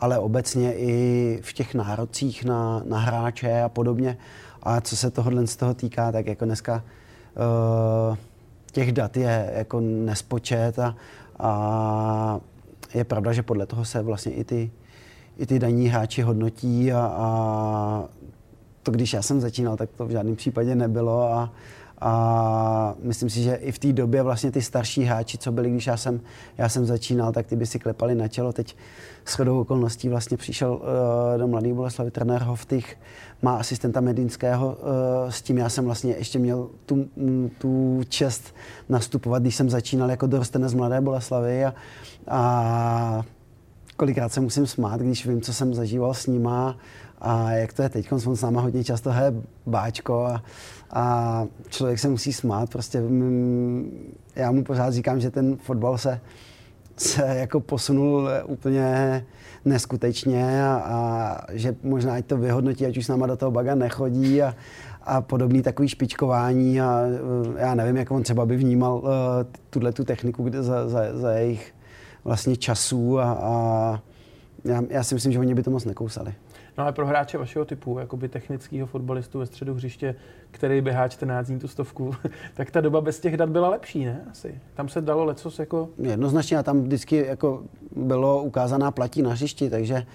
ale 0.00 0.18
obecně 0.18 0.74
i 0.74 1.38
v 1.42 1.52
těch 1.52 1.74
nárocích 1.74 2.44
na, 2.44 2.82
na 2.84 2.98
hráče 2.98 3.62
a 3.62 3.68
podobně. 3.68 4.18
A 4.62 4.80
co 4.80 4.96
se 4.96 5.10
tohohle 5.10 5.46
z 5.46 5.56
toho 5.56 5.74
týká, 5.74 6.12
tak 6.12 6.26
jako 6.26 6.44
dneska 6.44 6.84
uh, 8.10 8.16
těch 8.72 8.92
dat 8.92 9.16
je 9.16 9.52
jako 9.54 9.80
nespočet 9.80 10.78
a, 10.78 10.96
a 11.38 12.40
je 12.94 13.04
pravda, 13.04 13.32
že 13.32 13.42
podle 13.42 13.66
toho 13.66 13.84
se 13.84 14.02
vlastně 14.02 14.32
i 14.32 14.44
ty, 14.44 14.70
i 15.38 15.46
ty 15.46 15.58
daní 15.58 15.88
hráči 15.88 16.22
hodnotí 16.22 16.92
a, 16.92 17.00
a 17.00 18.04
to, 18.82 18.90
když 18.90 19.12
já 19.12 19.22
jsem 19.22 19.40
začínal, 19.40 19.76
tak 19.76 19.90
to 19.96 20.06
v 20.06 20.10
žádném 20.10 20.36
případě 20.36 20.74
nebylo 20.74 21.32
a, 21.32 21.52
a 22.00 22.94
myslím 23.02 23.30
si, 23.30 23.42
že 23.42 23.54
i 23.54 23.72
v 23.72 23.78
té 23.78 23.92
době 23.92 24.22
vlastně 24.22 24.50
ty 24.50 24.62
starší 24.62 25.02
hráči, 25.02 25.38
co 25.38 25.52
byli, 25.52 25.70
když 25.70 25.86
já 25.86 25.96
jsem, 25.96 26.20
já 26.58 26.68
jsem 26.68 26.86
začínal, 26.86 27.32
tak 27.32 27.46
ty 27.46 27.56
by 27.56 27.66
si 27.66 27.78
klepali 27.78 28.14
na 28.14 28.28
tělo. 28.28 28.52
Teď 28.52 28.76
s 29.24 29.34
chodou 29.34 29.60
okolností 29.60 30.08
vlastně 30.08 30.36
přišel 30.36 30.72
uh, 30.72 31.40
do 31.40 31.48
Mladý 31.48 31.72
Boleslavy 31.72 32.10
trenér 32.10 32.42
Hoftych, 32.42 32.96
má 33.42 33.56
asistenta 33.56 34.00
Medinského, 34.00 34.66
uh, 34.68 35.30
s 35.30 35.42
tím 35.42 35.58
já 35.58 35.68
jsem 35.68 35.84
vlastně 35.84 36.14
ještě 36.18 36.38
měl 36.38 36.68
tu, 36.86 37.08
tu 37.58 38.00
čest 38.08 38.54
nastupovat, 38.88 39.42
když 39.42 39.56
jsem 39.56 39.70
začínal 39.70 40.10
jako 40.10 40.26
dorostenec 40.26 40.74
Mladé 40.74 41.00
Boleslavy 41.00 41.64
a, 41.64 41.74
a 42.28 43.22
kolikrát 43.96 44.32
se 44.32 44.40
musím 44.40 44.66
smát, 44.66 45.00
když 45.00 45.26
vím, 45.26 45.40
co 45.40 45.54
jsem 45.54 45.74
zažíval 45.74 46.14
s 46.14 46.26
nima 46.26 46.76
a 47.20 47.50
jak 47.52 47.72
to 47.72 47.82
je 47.82 47.88
teď, 47.88 48.12
on 48.12 48.36
s 48.36 48.42
náma 48.42 48.60
hodně 48.60 48.84
často 48.84 49.12
hraje 49.12 49.32
báčko 49.66 50.24
a, 50.24 50.42
a 50.90 51.44
člověk 51.68 51.98
se 51.98 52.08
musí 52.08 52.32
smát. 52.32 52.70
Prostě 52.70 53.00
mm, 53.00 54.14
já 54.36 54.52
mu 54.52 54.64
pořád 54.64 54.92
říkám, 54.92 55.20
že 55.20 55.30
ten 55.30 55.56
fotbal 55.56 55.98
se, 55.98 56.20
se 56.96 57.22
jako 57.38 57.60
posunul 57.60 58.28
úplně 58.46 59.24
neskutečně 59.64 60.64
a, 60.64 60.74
a 60.74 61.36
že 61.52 61.76
možná 61.82 62.14
ať 62.14 62.26
to 62.26 62.36
vyhodnotí, 62.36 62.86
ať 62.86 62.96
už 62.96 63.06
s 63.06 63.08
náma 63.08 63.26
do 63.26 63.36
toho 63.36 63.50
baga 63.50 63.74
nechodí 63.74 64.42
a, 64.42 64.54
a 65.02 65.20
podobný 65.20 65.62
takový 65.62 65.88
špičkování 65.88 66.80
a 66.80 67.02
já 67.56 67.74
nevím, 67.74 67.96
jak 67.96 68.10
on 68.10 68.22
třeba 68.22 68.46
by 68.46 68.56
vnímal 68.56 68.98
uh, 68.98 69.10
tuhle 69.70 69.92
tu 69.92 70.04
techniku 70.04 70.42
kde 70.42 70.62
za, 70.62 70.88
za, 70.88 71.00
za 71.12 71.32
jejich 71.32 71.74
vlastně 72.24 72.56
časů 72.56 73.18
a, 73.18 73.32
a 73.32 74.02
já, 74.64 74.82
já 74.88 75.04
si 75.04 75.14
myslím, 75.14 75.32
že 75.32 75.38
oni 75.38 75.54
by 75.54 75.62
to 75.62 75.70
moc 75.70 75.84
nekousali. 75.84 76.34
No 76.78 76.84
ale 76.84 76.92
pro 76.92 77.06
hráče 77.06 77.38
vašeho 77.38 77.64
typu, 77.64 77.98
jakoby 77.98 78.28
technického 78.28 78.86
fotbalistu 78.86 79.38
ve 79.38 79.46
středu 79.46 79.74
hřiště, 79.74 80.14
který 80.50 80.80
běhá 80.80 81.08
14 81.08 81.46
dní 81.46 81.58
tu 81.58 81.68
stovku, 81.68 82.14
tak 82.54 82.70
ta 82.70 82.80
doba 82.80 83.00
bez 83.00 83.20
těch 83.20 83.36
dat 83.36 83.48
byla 83.48 83.68
lepší, 83.68 84.04
ne? 84.04 84.20
Asi. 84.30 84.60
Tam 84.74 84.88
se 84.88 85.00
dalo 85.00 85.24
lecos 85.24 85.58
jako... 85.58 85.88
Jednoznačně 85.98 86.58
a 86.58 86.62
tam 86.62 86.82
vždycky 86.82 87.26
jako 87.26 87.62
bylo 87.96 88.42
ukázaná 88.42 88.90
platí 88.90 89.22
na 89.22 89.30
hřišti, 89.30 89.70
takže 89.70 90.06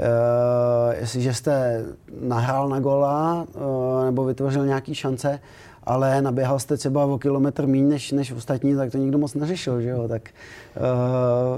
Uh, 0.00 0.94
jestliže 1.00 1.34
jste 1.34 1.84
nahrál 2.20 2.68
na 2.68 2.80
gola 2.80 3.46
uh, 3.54 4.04
nebo 4.04 4.24
vytvořil 4.24 4.66
nějaký 4.66 4.94
šance, 4.94 5.40
ale 5.84 6.22
naběhal 6.22 6.58
jste 6.58 6.76
třeba 6.76 7.04
o 7.04 7.18
kilometr 7.18 7.66
méně 7.66 7.84
než, 7.84 8.12
než 8.12 8.32
ostatní, 8.32 8.76
tak 8.76 8.92
to 8.92 8.98
nikdo 8.98 9.18
moc 9.18 9.34
neřešil, 9.34 9.80
že 9.80 9.88
jo? 9.88 10.08
Tak 10.08 10.30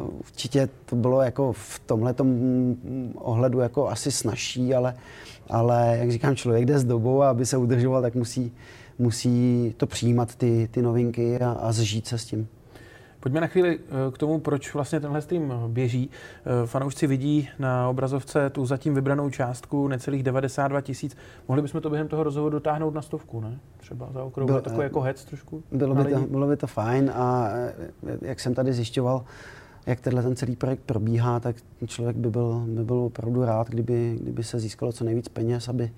uh, 0.02 0.10
určitě 0.18 0.68
to 0.86 0.96
bylo 0.96 1.22
jako 1.22 1.52
v 1.52 1.80
tomhle 1.86 2.14
ohledu 3.14 3.60
jako 3.60 3.88
asi 3.88 4.12
snažší, 4.12 4.74
ale, 4.74 4.94
ale 5.50 5.96
jak 5.98 6.12
říkám, 6.12 6.36
člověk 6.36 6.64
jde 6.64 6.78
s 6.78 6.84
dobou 6.84 7.22
a 7.22 7.30
aby 7.30 7.46
se 7.46 7.56
udržoval, 7.56 8.02
tak 8.02 8.14
musí, 8.14 8.52
musí 8.98 9.74
to 9.76 9.86
přijímat 9.86 10.34
ty, 10.34 10.68
ty 10.70 10.82
novinky 10.82 11.38
a, 11.38 11.50
a 11.50 11.72
zžít 11.72 12.06
se 12.06 12.18
s 12.18 12.24
tím. 12.24 12.48
Pojďme 13.24 13.40
na 13.40 13.46
chvíli 13.46 13.78
eh, 13.78 14.10
k 14.12 14.18
tomu, 14.18 14.40
proč 14.40 14.74
vlastně 14.74 15.00
tenhle 15.00 15.22
stream 15.22 15.52
běží. 15.68 16.10
Eh, 16.10 16.66
fanoušci 16.66 17.06
vidí 17.06 17.48
na 17.58 17.88
obrazovce 17.88 18.50
tu 18.50 18.66
zatím 18.66 18.94
vybranou 18.94 19.30
částku 19.30 19.88
necelých 19.88 20.22
92 20.22 20.80
tisíc. 20.80 21.16
Mohli 21.48 21.62
bychom 21.62 21.80
to 21.80 21.90
během 21.90 22.08
toho 22.08 22.22
rozhovoru 22.22 22.52
dotáhnout 22.52 22.94
na 22.94 23.02
stovku, 23.02 23.40
ne? 23.40 23.58
Třeba 23.76 24.08
za 24.12 24.24
okrouhu, 24.24 24.46
Byl, 24.46 24.60
takový 24.60 24.82
jako 24.82 25.00
hec 25.00 25.24
trošku? 25.24 25.62
Bylo 25.72 25.94
by, 25.94 26.04
to, 26.04 26.20
bylo 26.20 26.46
by 26.46 26.56
to 26.56 26.66
fajn 26.66 27.10
a 27.14 27.50
jak 28.22 28.40
jsem 28.40 28.54
tady 28.54 28.72
zjišťoval, 28.72 29.24
jak 29.86 30.00
tenhle 30.00 30.22
ten 30.22 30.36
celý 30.36 30.56
projekt 30.56 30.80
probíhá, 30.86 31.40
tak 31.40 31.56
člověk 31.86 32.16
by 32.16 32.30
byl, 32.30 32.64
by 32.66 32.84
byl 32.84 32.96
opravdu 32.96 33.44
rád, 33.44 33.68
kdyby, 33.68 34.18
kdyby 34.20 34.42
se 34.42 34.58
získalo 34.58 34.92
co 34.92 35.04
nejvíc 35.04 35.28
peněz, 35.28 35.68
aby, 35.68 35.92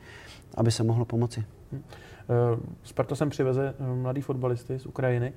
aby 0.55 0.71
se 0.71 0.83
mohlo 0.83 1.05
pomoci. 1.05 1.45
Hmm. 1.73 1.83
Sparta 2.83 3.15
sem 3.15 3.31
přiveze 3.31 3.75
mladý 3.95 4.21
fotbalisty 4.21 4.79
z 4.79 4.87
Ukrajiny 4.87 5.33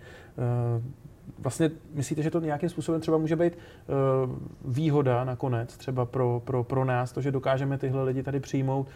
vlastně 1.40 1.72
myslíte, 1.94 2.22
že 2.22 2.32
to 2.32 2.40
nějakým 2.40 2.70
způsobem 2.70 3.02
třeba 3.02 3.18
může 3.18 3.36
být 3.36 3.58
výhoda 4.66 5.24
nakonec, 5.24 5.78
třeba 5.78 6.06
pro, 6.06 6.42
pro, 6.46 6.64
pro 6.64 6.86
nás, 6.86 7.12
to, 7.12 7.22
že 7.22 7.32
dokážeme 7.32 7.78
tyhle 7.78 8.04
lidi 8.04 8.24
tady 8.24 8.40
přijmout, 8.40 8.88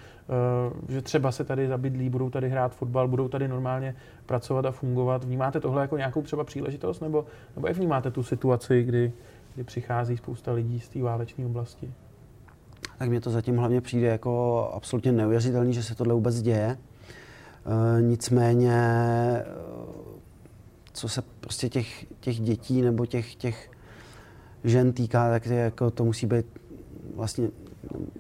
že 0.90 1.02
třeba 1.02 1.32
se 1.32 1.44
tady 1.44 1.68
zabydlí, 1.68 2.10
budou 2.10 2.30
tady 2.30 2.50
hrát 2.50 2.76
fotbal, 2.76 3.08
budou 3.08 3.28
tady 3.28 3.48
normálně 3.48 3.96
pracovat 4.26 4.66
a 4.66 4.72
fungovat. 4.72 5.24
Vnímáte 5.24 5.60
tohle 5.60 5.82
jako 5.82 5.98
nějakou 5.98 6.22
třeba 6.22 6.44
příležitost, 6.44 7.00
nebo, 7.00 7.26
nebo 7.56 7.68
jak 7.68 7.78
vnímáte 7.78 8.12
tu 8.12 8.24
situaci, 8.24 8.84
kdy, 8.84 9.14
kdy 9.56 9.64
přichází 9.64 10.18
spousta 10.18 10.52
lidí 10.52 10.80
z 10.80 10.90
té 10.90 11.02
válečné 11.02 11.46
oblasti? 11.46 11.94
Tak 12.98 13.10
mně 13.10 13.22
to 13.22 13.30
zatím 13.30 13.58
hlavně 13.58 13.82
přijde 13.82 14.08
jako 14.08 14.72
absolutně 14.74 15.12
neuvěřitelný, 15.12 15.74
že 15.74 15.84
se 15.84 15.96
tohle 15.96 16.14
vůbec 16.14 16.42
děje. 16.42 16.78
Uh, 17.66 18.02
nicméně 18.02 18.82
co 20.94 21.10
se 21.10 21.24
prostě 21.40 21.70
těch, 21.70 22.06
těch 22.20 22.40
dětí 22.40 22.82
nebo 22.82 23.06
těch, 23.06 23.36
těch 23.36 23.72
žen 24.64 24.94
týká, 24.94 25.30
tak 25.30 25.46
je, 25.46 25.58
jako 25.58 25.92
to 25.92 26.06
musí 26.06 26.26
být 26.26 26.46
vlastně 27.16 27.48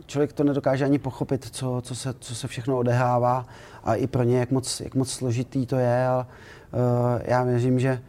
člověk 0.05 0.33
to 0.33 0.43
nedokáže 0.43 0.85
ani 0.85 1.00
pochopit, 1.00 1.45
co, 1.51 1.81
co, 1.81 1.95
se, 1.95 2.13
co 2.19 2.35
se 2.35 2.47
všechno 2.47 2.77
odehrává 2.77 3.45
a 3.83 3.95
i 3.95 4.07
pro 4.07 4.23
ně, 4.23 4.39
jak 4.39 4.51
moc, 4.51 4.79
jak 4.79 4.95
moc 4.95 5.12
složitý 5.12 5.65
to 5.65 5.75
je. 5.75 6.05
Ale, 6.05 6.25
uh, 6.25 7.21
já 7.25 7.43
věřím, 7.43 7.79
že 7.79 8.01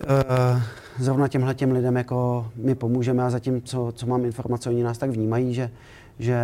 uh, 0.00 0.62
zrovna 0.98 1.28
těmhle 1.28 1.54
těm 1.54 1.72
lidem 1.72 1.96
jako 1.96 2.50
my 2.56 2.74
pomůžeme 2.74 3.22
a 3.22 3.30
zatím, 3.30 3.62
co, 3.62 3.92
co 3.96 4.06
mám 4.06 4.24
informace, 4.24 4.70
oni 4.70 4.82
nás 4.82 4.98
tak 4.98 5.10
vnímají, 5.10 5.54
že, 5.54 5.70
že 6.18 6.38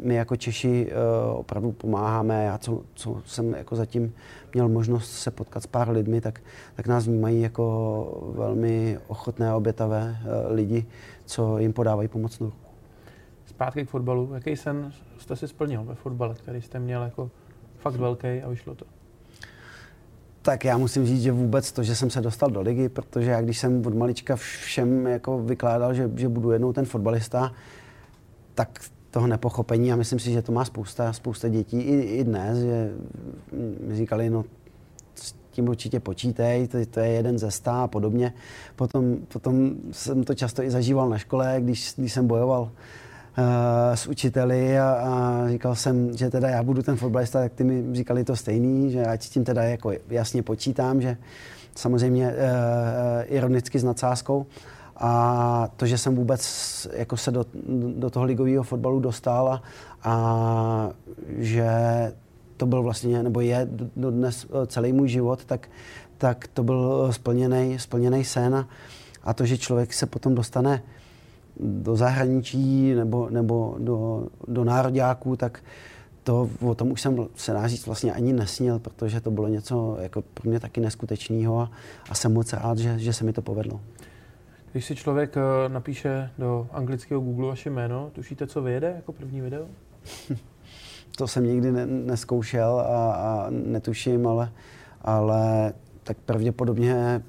my 0.00 0.14
jako 0.14 0.36
Češi 0.36 0.86
uh, 0.86 1.38
opravdu 1.38 1.72
pomáháme. 1.72 2.44
Já, 2.44 2.58
co, 2.58 2.82
co 2.94 3.22
jsem 3.26 3.54
jako 3.54 3.76
zatím 3.76 4.14
měl 4.52 4.68
možnost 4.68 5.10
se 5.10 5.30
potkat 5.30 5.62
s 5.62 5.66
pár 5.66 5.90
lidmi, 5.90 6.20
tak, 6.20 6.40
tak 6.74 6.86
nás 6.86 7.06
vnímají 7.06 7.40
jako 7.40 8.32
velmi 8.36 8.98
ochotné 9.06 9.50
a 9.50 9.56
obětavé 9.56 10.16
uh, 10.20 10.54
lidi, 10.54 10.86
co 11.24 11.58
jim 11.58 11.72
podávají 11.72 12.08
pomocnou 12.08 12.46
ruku. 12.46 12.58
Zpátky 13.46 13.86
k 13.86 13.88
fotbalu. 13.88 14.34
Jaký 14.34 14.56
sen 14.56 14.92
jste 15.18 15.36
si 15.36 15.48
splnil 15.48 15.84
ve 15.84 15.94
fotbale, 15.94 16.34
který 16.34 16.62
jste 16.62 16.78
měl 16.78 17.02
jako 17.02 17.30
fakt 17.78 17.96
velký 17.96 18.42
a 18.42 18.48
vyšlo 18.48 18.74
to? 18.74 18.84
Tak 20.42 20.64
já 20.64 20.78
musím 20.78 21.06
říct, 21.06 21.22
že 21.22 21.32
vůbec 21.32 21.72
to, 21.72 21.82
že 21.82 21.94
jsem 21.94 22.10
se 22.10 22.20
dostal 22.20 22.50
do 22.50 22.60
ligy, 22.60 22.88
protože 22.88 23.30
já 23.30 23.40
když 23.40 23.58
jsem 23.58 23.86
od 23.86 23.94
malička 23.94 24.36
všem 24.36 25.06
jako 25.06 25.38
vykládal, 25.38 25.94
že, 25.94 26.10
že 26.14 26.28
budu 26.28 26.50
jednou 26.50 26.72
ten 26.72 26.84
fotbalista, 26.84 27.52
tak 28.54 28.80
toho 29.16 29.26
nepochopení 29.26 29.92
a 29.92 29.96
myslím 29.96 30.18
si, 30.18 30.30
že 30.30 30.42
to 30.42 30.52
má 30.52 30.64
spousta, 30.64 31.12
spousta 31.12 31.48
dětí 31.48 31.80
i, 31.80 32.00
i 32.00 32.24
dnes, 32.24 32.58
že 32.58 32.90
mi 33.80 33.96
říkali, 33.96 34.30
no 34.30 34.44
s 35.14 35.34
tím 35.50 35.68
určitě 35.68 36.00
počítej, 36.00 36.68
to, 36.68 36.78
to 36.86 37.00
je 37.00 37.08
jeden 37.08 37.38
ze 37.38 37.50
stá 37.50 37.82
a 37.82 37.88
podobně. 37.88 38.32
Potom, 38.76 39.16
potom 39.28 39.70
jsem 39.92 40.24
to 40.24 40.34
často 40.34 40.62
i 40.62 40.70
zažíval 40.70 41.08
na 41.08 41.18
škole, 41.18 41.56
když, 41.60 41.94
když 41.96 42.12
jsem 42.12 42.26
bojoval 42.26 42.62
uh, 42.62 42.68
s 43.94 44.06
učiteli 44.06 44.78
a, 44.78 44.90
a 44.90 45.44
říkal 45.48 45.74
jsem, 45.74 46.16
že 46.16 46.30
teda 46.30 46.48
já 46.48 46.62
budu 46.62 46.82
ten 46.82 46.96
fotbalista, 46.96 47.40
tak 47.40 47.52
ty 47.52 47.64
mi 47.64 47.96
říkali 47.96 48.24
to 48.24 48.36
stejný, 48.36 48.92
že 48.92 49.04
s 49.08 49.28
tím 49.28 49.44
teda 49.44 49.62
jako 49.62 49.92
jasně 50.08 50.42
počítám, 50.42 51.00
že 51.00 51.16
samozřejmě 51.76 52.28
uh, 52.28 52.34
ironicky 53.26 53.78
s 53.78 53.84
nadsázkou. 53.84 54.46
A 54.96 55.68
to, 55.76 55.86
že 55.86 55.98
jsem 55.98 56.16
vůbec 56.16 56.42
jako 56.92 57.16
se 57.16 57.30
do, 57.30 57.46
do 57.96 58.10
toho 58.10 58.24
ligového 58.24 58.62
fotbalu 58.62 59.00
dostal 59.00 59.48
a, 59.48 59.62
a 60.02 60.90
že 61.38 61.68
to 62.56 62.66
byl 62.66 62.82
vlastně, 62.82 63.22
nebo 63.22 63.40
je 63.40 63.68
do 63.96 64.10
dnes 64.10 64.46
eh, 64.46 64.66
celý 64.66 64.92
můj 64.92 65.08
život, 65.08 65.44
tak, 65.44 65.68
tak 66.18 66.48
to 66.54 66.62
byl 66.62 67.08
splněný, 67.12 67.78
splněný 67.78 68.24
sen 68.24 68.54
a, 68.54 68.68
a 69.22 69.34
to, 69.34 69.46
že 69.46 69.58
člověk 69.58 69.92
se 69.92 70.06
potom 70.06 70.34
dostane 70.34 70.82
do 71.60 71.96
zahraničí 71.96 72.94
nebo, 72.94 73.30
nebo 73.30 73.76
do, 73.78 74.26
do 74.48 74.64
nároďáků, 74.64 75.36
tak 75.36 75.62
to, 76.22 76.50
o 76.60 76.74
tom 76.74 76.92
už 76.92 77.00
jsem 77.00 77.26
se 77.34 77.52
dá 77.52 77.68
říct 77.68 77.86
vlastně 77.86 78.12
ani 78.12 78.32
nesnil, 78.32 78.78
protože 78.78 79.20
to 79.20 79.30
bylo 79.30 79.48
něco 79.48 79.96
jako 80.00 80.22
pro 80.22 80.50
mě 80.50 80.60
taky 80.60 80.80
neskutečného 80.80 81.60
a, 81.60 81.70
a 82.10 82.14
jsem 82.14 82.32
moc 82.32 82.52
rád, 82.52 82.78
že, 82.78 82.98
že 82.98 83.12
se 83.12 83.24
mi 83.24 83.32
to 83.32 83.42
povedlo. 83.42 83.80
Když 84.76 84.84
si 84.84 84.96
člověk 84.96 85.36
eh, 85.36 85.68
napíše 85.68 86.30
do 86.38 86.68
anglického 86.72 87.20
Google 87.20 87.48
vaše 87.48 87.70
jméno, 87.70 88.10
tušíte, 88.12 88.46
co 88.46 88.62
vyjede 88.62 88.92
jako 88.96 89.12
první 89.12 89.40
video? 89.40 89.66
to 91.16 91.26
jsem 91.26 91.44
nikdy 91.44 91.72
ne, 91.72 91.86
neskoušel 91.86 92.80
a, 92.80 93.12
a 93.12 93.46
netuším, 93.50 94.26
ale, 94.26 94.52
ale 95.02 95.72
tak 96.04 96.16
pravděpodobně 96.16 97.22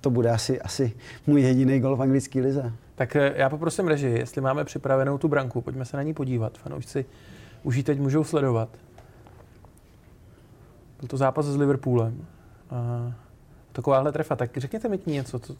to 0.00 0.10
bude 0.10 0.30
asi, 0.30 0.60
asi 0.60 0.92
můj 1.26 1.42
jediný 1.42 1.80
gol 1.80 1.96
v 1.96 2.02
anglické 2.02 2.40
lize. 2.40 2.72
Tak 2.94 3.16
eh, 3.16 3.32
já 3.36 3.50
poprosím 3.50 3.88
režii, 3.88 4.18
jestli 4.18 4.40
máme 4.40 4.64
připravenou 4.64 5.18
tu 5.18 5.28
branku, 5.28 5.60
pojďme 5.60 5.84
se 5.84 5.96
na 5.96 6.02
ní 6.02 6.14
podívat. 6.14 6.58
Fanoušci 6.58 7.04
už 7.62 7.76
ji 7.76 7.82
teď 7.82 8.00
můžou 8.00 8.24
sledovat. 8.24 8.68
Byl 10.98 11.08
to 11.08 11.16
zápas 11.16 11.46
s 11.46 11.56
Liverpoolem. 11.56 12.26
A 12.70 13.12
takováhle 13.72 14.12
trefa. 14.12 14.36
Tak 14.36 14.56
řekněte 14.56 14.88
mi 14.88 14.98
něco. 15.06 15.38
Co, 15.38 15.56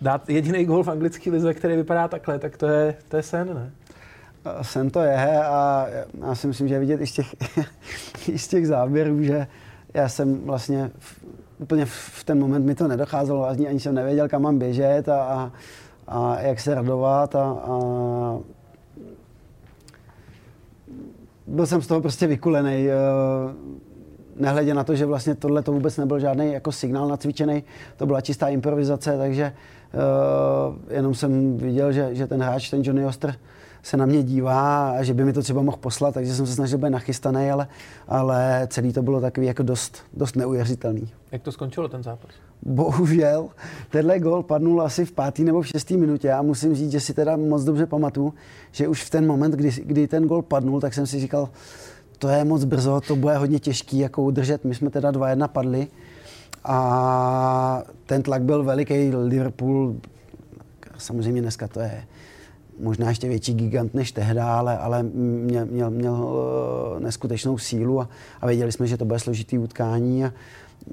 dát 0.00 0.30
jediný 0.30 0.64
gol 0.64 0.82
v 0.82 0.88
anglické 0.88 1.30
lize, 1.30 1.54
který 1.54 1.76
vypadá 1.76 2.08
takhle, 2.08 2.38
tak 2.38 2.56
to 2.56 2.66
je, 2.66 2.94
to 3.08 3.16
je 3.16 3.22
sen, 3.22 3.54
ne? 3.54 3.70
Sen 4.62 4.90
to 4.90 5.00
je 5.00 5.44
a 5.44 5.86
já 6.20 6.34
si 6.34 6.46
myslím, 6.46 6.68
že 6.68 6.78
vidět 6.78 7.00
i 7.00 7.06
z 7.06 7.12
těch, 7.12 7.36
i 8.28 8.38
z 8.38 8.48
těch 8.48 8.66
záběrů, 8.66 9.22
že 9.22 9.46
já 9.94 10.08
jsem 10.08 10.40
vlastně 10.40 10.90
v, 10.98 11.24
úplně 11.58 11.84
v 11.86 12.24
ten 12.24 12.38
moment 12.38 12.66
mi 12.66 12.74
to 12.74 12.88
nedocházelo, 12.88 13.48
ani, 13.48 13.68
ani 13.68 13.80
jsem 13.80 13.94
nevěděl, 13.94 14.28
kam 14.28 14.42
mám 14.42 14.58
běžet 14.58 15.08
a, 15.08 15.22
a, 15.22 15.52
a 16.08 16.40
jak 16.40 16.60
se 16.60 16.74
radovat 16.74 17.34
a, 17.34 17.42
a 17.42 18.38
byl 21.46 21.66
jsem 21.66 21.82
z 21.82 21.86
toho 21.86 22.00
prostě 22.00 22.26
vykulený. 22.26 22.88
Eh, 22.88 22.94
nehledě 24.36 24.74
na 24.74 24.84
to, 24.84 24.94
že 24.94 25.06
vlastně 25.06 25.34
tohle 25.34 25.62
to 25.62 25.72
vůbec 25.72 25.96
nebyl 25.96 26.20
žádný 26.20 26.52
jako 26.52 26.72
signál 26.72 27.08
nacvičený, 27.08 27.64
to 27.96 28.06
byla 28.06 28.20
čistá 28.20 28.48
improvizace, 28.48 29.18
takže 29.18 29.52
jenom 30.90 31.14
jsem 31.14 31.56
viděl, 31.56 31.92
že, 31.92 32.14
že 32.14 32.26
ten 32.26 32.42
hráč, 32.42 32.70
ten 32.70 32.82
Johnny 32.84 33.06
Oster, 33.06 33.34
se 33.82 33.96
na 33.96 34.06
mě 34.06 34.22
dívá 34.22 34.90
a 34.90 35.02
že 35.02 35.14
by 35.14 35.24
mi 35.24 35.32
to 35.32 35.42
třeba 35.42 35.62
mohl 35.62 35.76
poslat, 35.76 36.14
takže 36.14 36.34
jsem 36.34 36.46
se 36.46 36.54
snažil 36.54 36.78
být 36.78 36.90
nachystaný, 36.90 37.50
ale, 37.50 37.68
ale 38.08 38.68
celý 38.70 38.92
to 38.92 39.02
bylo 39.02 39.20
takový 39.20 39.46
jako 39.46 39.62
dost, 39.62 39.98
dost 40.14 40.36
neuvěřitelný. 40.36 41.08
Jak 41.32 41.42
to 41.42 41.52
skončilo 41.52 41.88
ten 41.88 42.02
zápas? 42.02 42.30
Bohužel, 42.62 43.48
tenhle 43.90 44.18
gol 44.18 44.42
padnul 44.42 44.82
asi 44.82 45.04
v 45.04 45.12
páté 45.12 45.42
nebo 45.42 45.62
v 45.62 45.66
šesté 45.66 45.96
minutě 45.96 46.32
a 46.32 46.42
musím 46.42 46.74
říct, 46.74 46.90
že 46.92 47.00
si 47.00 47.14
teda 47.14 47.36
moc 47.36 47.64
dobře 47.64 47.86
pamatuju, 47.86 48.34
že 48.72 48.88
už 48.88 49.04
v 49.04 49.10
ten 49.10 49.26
moment, 49.26 49.54
kdy, 49.54 49.70
kdy 49.84 50.08
ten 50.08 50.26
gol 50.26 50.42
padnul, 50.42 50.80
tak 50.80 50.94
jsem 50.94 51.06
si 51.06 51.20
říkal, 51.20 51.48
to 52.18 52.28
je 52.28 52.44
moc 52.44 52.64
brzo, 52.64 53.00
to 53.00 53.16
bude 53.16 53.36
hodně 53.36 53.58
těžký 53.58 53.98
jako 53.98 54.22
udržet. 54.22 54.64
My 54.64 54.74
jsme 54.74 54.90
teda 54.90 55.12
2-1 55.12 55.48
padli, 55.48 55.86
a 56.68 57.82
ten 58.06 58.22
tlak 58.22 58.42
byl 58.42 58.64
veliký. 58.64 59.10
Liverpool, 59.10 59.96
samozřejmě 60.98 61.42
dneska 61.42 61.68
to 61.68 61.80
je 61.80 62.04
možná 62.80 63.08
ještě 63.08 63.28
větší 63.28 63.54
gigant 63.54 63.94
než 63.94 64.12
tehdy, 64.12 64.40
ale, 64.40 64.78
ale 64.78 65.02
měl, 65.02 65.66
měl, 65.66 65.90
měl 65.90 66.28
eh, 66.96 67.00
neskutečnou 67.00 67.58
sílu 67.58 68.00
a, 68.00 68.08
a 68.40 68.46
věděli 68.46 68.72
jsme, 68.72 68.86
že 68.86 68.96
to 68.96 69.04
bude 69.04 69.18
složitý 69.18 69.58
utkání 69.58 70.24
a, 70.24 70.32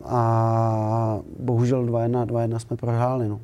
a 0.05 1.19
bohužel 1.39 1.85
2-1, 1.85 2.57
jsme 2.57 2.77
prohráli. 2.77 3.29
No. 3.29 3.41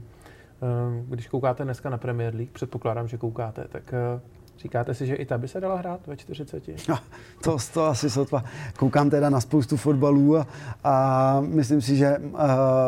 Eh, 0.62 1.04
když 1.08 1.28
koukáte 1.28 1.64
dneska 1.64 1.90
na 1.90 1.98
Premier 1.98 2.36
League, 2.36 2.52
předpokládám, 2.52 3.08
že 3.08 3.18
koukáte, 3.18 3.66
tak 3.72 3.94
eh, 3.94 4.20
Říkáte 4.62 4.94
si, 4.94 5.08
že 5.08 5.16
i 5.16 5.26
ta 5.26 5.38
by 5.38 5.48
se 5.48 5.60
dala 5.60 5.76
hrát 5.76 6.08
ve 6.08 6.18
40? 6.18 6.64
No, 6.90 7.00
to, 7.44 7.58
to 7.74 7.86
asi 7.86 8.10
sotva. 8.10 8.44
Koukám 8.78 9.10
teda 9.10 9.30
na 9.30 9.42
spoustu 9.42 9.78
fotbalů 9.78 10.38
a, 10.38 10.48
a 10.84 11.42
myslím 11.42 11.82
si, 11.82 11.96
že 11.96 12.18
uh, 12.18 12.40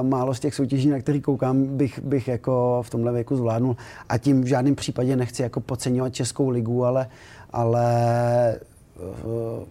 málo 0.02 0.34
z 0.34 0.40
těch 0.40 0.56
soutěží, 0.56 0.90
na 0.90 1.00
které 1.00 1.20
koukám, 1.20 1.78
bych, 1.78 2.00
bych 2.00 2.28
jako 2.28 2.84
v 2.86 2.90
tomhle 2.90 3.12
věku 3.12 3.36
zvládnul. 3.36 3.76
A 4.10 4.18
tím 4.18 4.42
v 4.42 4.46
žádném 4.46 4.76
případě 4.76 5.16
nechci 5.16 5.42
jako 5.42 5.60
podceňovat 5.60 6.14
Českou 6.14 6.50
ligu, 6.50 6.86
ale, 6.86 7.10
ale 7.50 8.60
uh, 8.96 9.64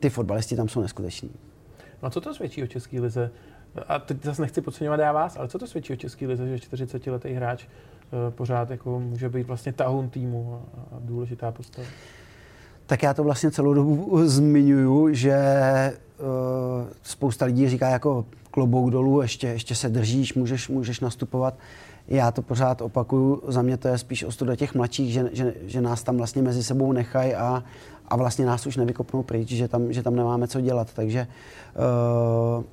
ty 0.00 0.10
fotbalisti 0.10 0.56
tam 0.56 0.68
jsou 0.68 0.80
neskuteční. 0.80 1.30
No 2.02 2.06
a 2.06 2.10
co 2.10 2.20
to 2.20 2.34
svědčí 2.34 2.62
o 2.62 2.66
České 2.66 3.00
lize? 3.00 3.30
A 3.88 3.98
teď 3.98 4.24
zase 4.24 4.42
nechci 4.42 4.60
podceňovat 4.60 5.00
já 5.00 5.12
vás, 5.12 5.36
ale 5.36 5.48
co 5.48 5.58
to 5.58 5.66
svědčí 5.66 5.92
o 5.92 5.96
České 5.96 6.26
lize, 6.26 6.48
že 6.48 6.56
40-letý 6.56 7.32
hráč 7.32 7.66
pořád 8.30 8.70
jako 8.70 9.00
může 9.00 9.28
být 9.28 9.46
vlastně 9.46 9.72
tahun 9.72 10.08
týmu 10.08 10.60
a, 10.74 10.96
důležitá 11.00 11.52
postava? 11.52 11.88
Tak 12.86 13.02
já 13.02 13.14
to 13.14 13.24
vlastně 13.24 13.50
celou 13.50 13.74
dobu 13.74 14.20
zmiňuju, 14.24 15.14
že 15.14 15.36
uh, 16.18 16.26
spousta 17.02 17.44
lidí 17.44 17.68
říká 17.68 17.88
jako 17.88 18.24
klobouk 18.50 18.90
dolů, 18.90 19.22
ještě, 19.22 19.46
ještě 19.46 19.74
se 19.74 19.88
držíš, 19.88 20.34
můžeš, 20.34 20.68
můžeš 20.68 21.00
nastupovat. 21.00 21.54
Já 22.08 22.30
to 22.30 22.42
pořád 22.42 22.82
opakuju, 22.82 23.42
za 23.48 23.62
mě 23.62 23.76
to 23.76 23.88
je 23.88 23.98
spíš 23.98 24.24
ostuda 24.24 24.56
těch 24.56 24.74
mladších, 24.74 25.12
že, 25.12 25.30
že, 25.32 25.54
že 25.62 25.80
nás 25.80 26.02
tam 26.02 26.16
vlastně 26.16 26.42
mezi 26.42 26.64
sebou 26.64 26.92
nechají 26.92 27.34
a, 27.34 27.64
a 28.08 28.16
vlastně 28.16 28.46
nás 28.46 28.66
už 28.66 28.76
nevykopnou 28.76 29.22
pryč, 29.22 29.48
že 29.48 29.68
tam, 29.68 29.92
že 29.92 30.02
tam 30.02 30.16
nemáme 30.16 30.48
co 30.48 30.60
dělat. 30.60 30.94
Takže 30.94 31.26
uh, 32.58 32.64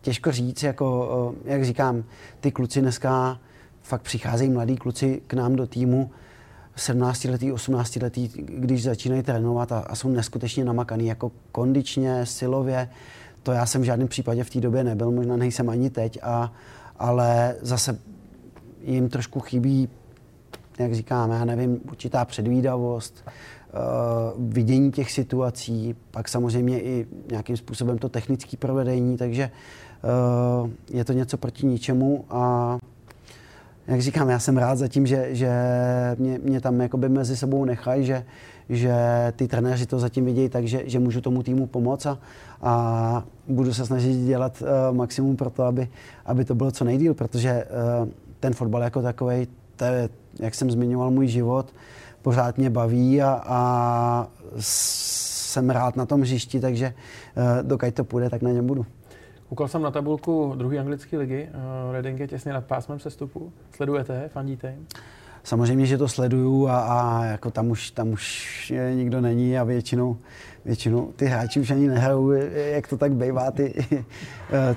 těžko 0.00 0.32
říct, 0.32 0.62
jako, 0.62 0.86
uh, 1.28 1.50
jak 1.52 1.64
říkám, 1.64 2.04
ty 2.40 2.52
kluci 2.52 2.80
dneska 2.80 3.38
fakt 3.84 4.02
přicházejí 4.02 4.50
mladí 4.50 4.76
kluci 4.76 5.22
k 5.26 5.34
nám 5.34 5.56
do 5.56 5.66
týmu, 5.66 6.10
17 6.76 7.24
letý, 7.24 7.52
18 7.52 7.96
letý, 7.96 8.30
když 8.34 8.82
začínají 8.82 9.22
trénovat 9.22 9.72
a, 9.72 9.78
a 9.78 9.94
jsou 9.94 10.08
neskutečně 10.08 10.64
namakaný, 10.64 11.06
jako 11.06 11.32
kondičně, 11.52 12.26
silově. 12.26 12.88
To 13.42 13.52
já 13.52 13.66
jsem 13.66 13.82
v 13.82 13.84
žádném 13.84 14.08
případě 14.08 14.44
v 14.44 14.50
té 14.50 14.60
době 14.60 14.84
nebyl, 14.84 15.10
možná 15.10 15.36
nejsem 15.36 15.68
ani 15.68 15.90
teď, 15.90 16.18
a, 16.22 16.52
ale 16.98 17.56
zase 17.60 17.98
jim 18.82 19.08
trošku 19.08 19.40
chybí, 19.40 19.88
jak 20.78 20.94
říkám, 20.94 21.30
já 21.30 21.44
nevím, 21.44 21.80
určitá 21.88 22.24
předvídavost, 22.24 23.24
uh, 23.26 24.52
vidění 24.52 24.92
těch 24.92 25.12
situací, 25.12 25.94
pak 26.10 26.28
samozřejmě 26.28 26.80
i 26.80 27.06
nějakým 27.30 27.56
způsobem 27.56 27.98
to 27.98 28.08
technické 28.08 28.56
provedení, 28.56 29.16
takže 29.16 29.50
uh, 30.62 30.70
je 30.90 31.04
to 31.04 31.12
něco 31.12 31.36
proti 31.36 31.66
ničemu 31.66 32.24
a 32.30 32.78
jak 33.86 34.02
říkám, 34.02 34.28
já 34.28 34.38
jsem 34.38 34.56
rád 34.56 34.78
za 34.78 34.88
tím, 34.88 35.06
že, 35.06 35.28
že 35.30 35.50
mě, 36.18 36.38
mě 36.42 36.60
tam 36.60 36.80
jakoby 36.80 37.08
mezi 37.08 37.36
sebou 37.36 37.64
nechají, 37.64 38.04
že, 38.04 38.24
že 38.68 38.94
ty 39.36 39.48
trenéři 39.48 39.86
to 39.86 39.98
zatím 39.98 40.24
vidějí 40.24 40.48
tak, 40.48 40.66
že, 40.66 40.82
že 40.86 40.98
můžu 40.98 41.20
tomu 41.20 41.42
týmu 41.42 41.66
pomoct 41.66 42.06
a, 42.06 42.18
a 42.62 43.24
budu 43.48 43.74
se 43.74 43.86
snažit 43.86 44.16
dělat 44.16 44.62
uh, 44.62 44.96
maximum 44.96 45.36
pro 45.36 45.50
to, 45.50 45.62
aby, 45.62 45.88
aby 46.26 46.44
to 46.44 46.54
bylo 46.54 46.70
co 46.70 46.84
nejdíl, 46.84 47.14
protože 47.14 47.64
uh, 48.02 48.08
ten 48.40 48.54
fotbal 48.54 48.82
jako 48.82 49.02
takový, 49.02 49.48
to 49.76 49.84
je, 49.84 50.08
jak 50.40 50.54
jsem 50.54 50.70
zmiňoval, 50.70 51.10
můj 51.10 51.26
život, 51.28 51.74
pořád 52.22 52.58
mě 52.58 52.70
baví 52.70 53.22
a, 53.22 53.42
a 53.46 54.28
jsem 54.58 55.70
rád 55.70 55.96
na 55.96 56.06
tom 56.06 56.20
hřišti, 56.20 56.60
takže 56.60 56.94
uh, 57.36 57.68
dokud 57.68 57.94
to 57.94 58.04
půjde, 58.04 58.30
tak 58.30 58.42
na 58.42 58.50
něm 58.50 58.66
budu. 58.66 58.86
Koukal 59.54 59.68
jsem 59.68 59.82
na 59.82 59.90
tabulku 59.90 60.54
druhé 60.56 60.78
anglické 60.78 61.18
ligy. 61.18 61.48
Uh, 61.54 61.92
Reading 61.92 62.20
je 62.20 62.28
těsně 62.28 62.52
nad 62.52 62.64
pásmem 62.64 62.98
sestupu. 62.98 63.52
Sledujete 63.76 64.28
Fandíte 64.28 64.70
jim? 64.70 64.86
Samozřejmě, 65.42 65.86
že 65.86 65.98
to 65.98 66.08
sleduju 66.08 66.68
a, 66.68 66.80
a 66.80 67.24
jako 67.24 67.50
tam 67.50 67.70
už, 67.70 67.90
tam 67.90 68.08
už 68.08 68.72
nikdo 68.94 69.20
není 69.20 69.58
a 69.58 69.64
většinou, 69.64 70.16
většinou 70.64 71.12
ty 71.16 71.26
hráči 71.26 71.60
už 71.60 71.70
ani 71.70 71.88
nehrajou, 71.88 72.30
jak 72.54 72.88
to 72.88 72.96
tak 72.96 73.12
bývá, 73.12 73.50
ty, 73.50 73.86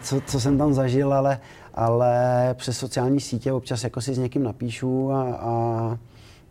co, 0.02 0.22
co 0.22 0.40
jsem 0.40 0.58
tam 0.58 0.74
zažil, 0.74 1.14
ale, 1.14 1.40
ale 1.74 2.16
přes 2.58 2.78
sociální 2.78 3.20
sítě 3.20 3.52
občas 3.52 3.84
jako 3.84 4.02
si 4.02 4.14
s 4.14 4.18
někým 4.18 4.44
napíšu 4.44 5.12
a, 5.12 5.34
a 5.34 5.98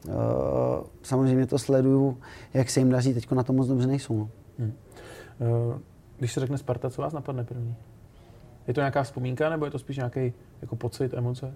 uh, 0.08 0.14
samozřejmě 1.02 1.46
to 1.46 1.58
sleduju, 1.58 2.18
jak 2.54 2.70
se 2.70 2.80
jim 2.80 2.90
daří, 2.90 3.14
teď 3.14 3.30
na 3.30 3.42
to 3.42 3.52
moc 3.52 3.68
dobře 3.68 3.86
nejsou. 3.86 4.18
No. 4.18 4.28
Hmm. 4.58 4.72
Když 6.18 6.32
se 6.32 6.40
řekne 6.40 6.58
Sparta, 6.58 6.90
co 6.90 7.02
vás 7.02 7.12
napadne 7.12 7.44
první? 7.44 7.74
Je 8.68 8.74
to 8.74 8.80
nějaká 8.80 9.02
vzpomínka, 9.02 9.50
nebo 9.50 9.64
je 9.64 9.70
to 9.70 9.78
spíš 9.78 9.96
nějaký 9.96 10.32
jako 10.62 10.76
pocit, 10.76 11.14
emoce? 11.14 11.54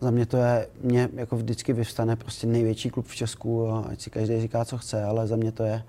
Za 0.00 0.10
mě 0.10 0.26
to 0.26 0.36
je, 0.36 0.68
mě 0.82 1.08
jako 1.14 1.36
vždycky 1.36 1.72
vyvstane 1.72 2.16
prostě 2.16 2.46
největší 2.46 2.90
klub 2.90 3.06
v 3.06 3.14
Česku, 3.14 3.68
ať 3.70 4.00
si 4.00 4.10
každý 4.10 4.40
říká, 4.40 4.64
co 4.64 4.78
chce, 4.78 5.04
ale 5.04 5.26
za 5.26 5.36
mě 5.36 5.52
to 5.52 5.64
je, 5.64 5.82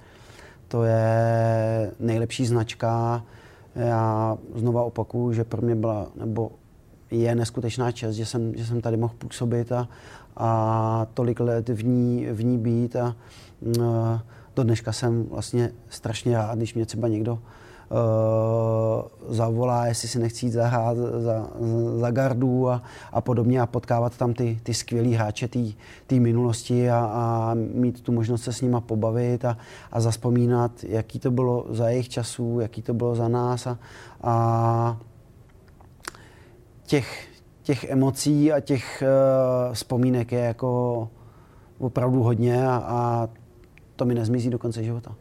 to 0.67 0.83
je 0.83 1.91
nejlepší 1.99 2.45
značka. 2.45 3.23
Já 3.75 4.37
znova 4.55 4.83
opakuju, 4.83 5.33
že 5.33 5.43
pro 5.43 5.61
mě 5.61 5.75
byla, 5.75 6.07
nebo 6.15 6.51
je 7.11 7.35
neskutečná 7.35 7.91
čest, 7.91 8.15
že 8.15 8.25
jsem, 8.25 8.55
že 8.55 8.65
jsem 8.65 8.81
tady 8.81 8.97
mohl 8.97 9.13
působit 9.17 9.71
a, 9.71 9.87
a 10.37 11.07
tolik 11.13 11.39
let 11.39 11.69
v 11.69 11.85
ní, 11.85 12.25
v 12.31 12.43
ní 12.43 12.57
být 12.57 12.95
a, 12.95 13.15
a 13.83 14.23
do 14.55 14.63
dneška 14.63 14.91
jsem 14.91 15.23
vlastně 15.23 15.71
strašně 15.89 16.37
rád, 16.37 16.57
když 16.57 16.73
mě 16.73 16.85
třeba 16.85 17.07
někdo 17.07 17.39
uh, 17.93 19.35
zavolá, 19.35 19.85
jestli 19.85 20.07
si 20.07 20.19
nechci 20.19 20.45
jít 20.45 20.51
zahrát 20.51 20.97
za, 20.97 21.47
za 21.95 22.11
gardu 22.11 22.69
a, 22.69 22.81
a 23.11 23.21
podobně 23.21 23.61
a 23.61 23.65
potkávat 23.65 24.17
tam 24.17 24.33
ty, 24.33 24.59
ty 24.63 24.73
skvělý 24.73 25.13
hráče 25.13 25.47
té 26.07 26.19
minulosti 26.19 26.89
a, 26.89 26.97
a 26.97 27.51
mít 27.53 28.01
tu 28.01 28.11
možnost 28.11 28.43
se 28.43 28.53
s 28.53 28.61
nima 28.61 28.81
pobavit 28.81 29.45
a, 29.45 29.57
a 29.91 29.99
zaspomínat, 29.99 30.71
jaký 30.83 31.19
to 31.19 31.31
bylo 31.31 31.65
za 31.69 31.89
jejich 31.89 32.09
časů, 32.09 32.59
jaký 32.59 32.81
to 32.81 32.93
bylo 32.93 33.15
za 33.15 33.27
nás 33.27 33.67
a, 33.67 33.79
a 34.23 34.97
těch, 36.85 37.27
těch 37.63 37.83
emocí 37.83 38.51
a 38.51 38.59
těch 38.59 39.03
uh, 39.03 39.73
vzpomínek 39.73 40.31
je 40.31 40.39
jako 40.39 41.09
opravdu 41.79 42.23
hodně 42.23 42.67
a, 42.67 42.83
a 42.87 43.29
to 43.95 44.05
mi 44.05 44.15
nezmizí 44.15 44.49
do 44.49 44.59
konce 44.59 44.83
života. 44.83 45.15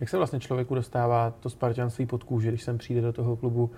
Jak 0.00 0.08
se 0.08 0.16
vlastně 0.16 0.40
člověku 0.40 0.74
dostává 0.74 1.32
to 1.40 1.50
spartianství 1.50 2.06
pod 2.06 2.24
kůži, 2.24 2.48
když 2.48 2.62
sem 2.62 2.78
přijde 2.78 3.00
do 3.00 3.12
toho 3.12 3.36
klubu? 3.36 3.70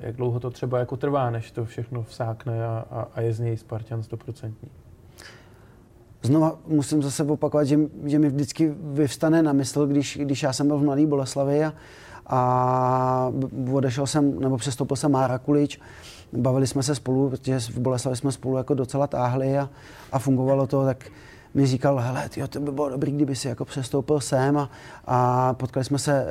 Jak 0.00 0.16
dlouho 0.16 0.40
to 0.40 0.50
třeba 0.50 0.78
jako 0.78 0.96
trvá, 0.96 1.30
než 1.30 1.50
to 1.50 1.64
všechno 1.64 2.02
vsákne 2.02 2.66
a, 2.66 2.84
a, 2.90 3.08
a 3.14 3.20
je 3.20 3.32
z 3.32 3.40
něj 3.40 3.56
Spartan 3.56 4.02
stoprocentní? 4.02 4.68
Znova 6.22 6.58
musím 6.66 7.02
zase 7.02 7.24
opakovat, 7.24 7.64
že, 7.64 7.78
že 8.04 8.18
mi 8.18 8.28
vždycky 8.28 8.74
vyvstane 8.80 9.42
na 9.42 9.52
mysl, 9.52 9.86
když, 9.86 10.18
když 10.22 10.42
já 10.42 10.52
jsem 10.52 10.66
byl 10.66 10.78
v 10.78 10.82
Mladé 10.82 11.06
Boleslavi 11.06 11.64
a, 11.64 11.72
a 12.26 13.32
odešel 13.72 14.06
jsem, 14.06 14.40
nebo 14.40 14.56
přestoupil 14.56 14.96
jsem 14.96 15.12
Mára 15.12 15.38
Kulič, 15.38 15.80
bavili 16.32 16.66
jsme 16.66 16.82
se 16.82 16.94
spolu, 16.94 17.30
protože 17.30 17.60
v 17.60 17.78
Boleslavi 17.78 18.16
jsme 18.16 18.32
spolu 18.32 18.56
jako 18.56 18.74
docela 18.74 19.06
táhli 19.06 19.58
a, 19.58 19.70
a 20.12 20.18
fungovalo 20.18 20.66
to, 20.66 20.84
tak 20.84 21.10
mi 21.54 21.66
říkal, 21.66 21.98
hele, 21.98 22.28
tyjo, 22.28 22.48
to 22.48 22.60
by 22.60 22.72
bylo 22.72 22.88
dobrý, 22.88 23.12
kdyby 23.12 23.36
si 23.36 23.48
jako 23.48 23.64
přestoupil 23.64 24.20
sem. 24.20 24.56
A, 24.56 24.70
a 25.06 25.52
potkali 25.54 25.84
jsme 25.84 25.98
se 25.98 26.22
e, 26.22 26.26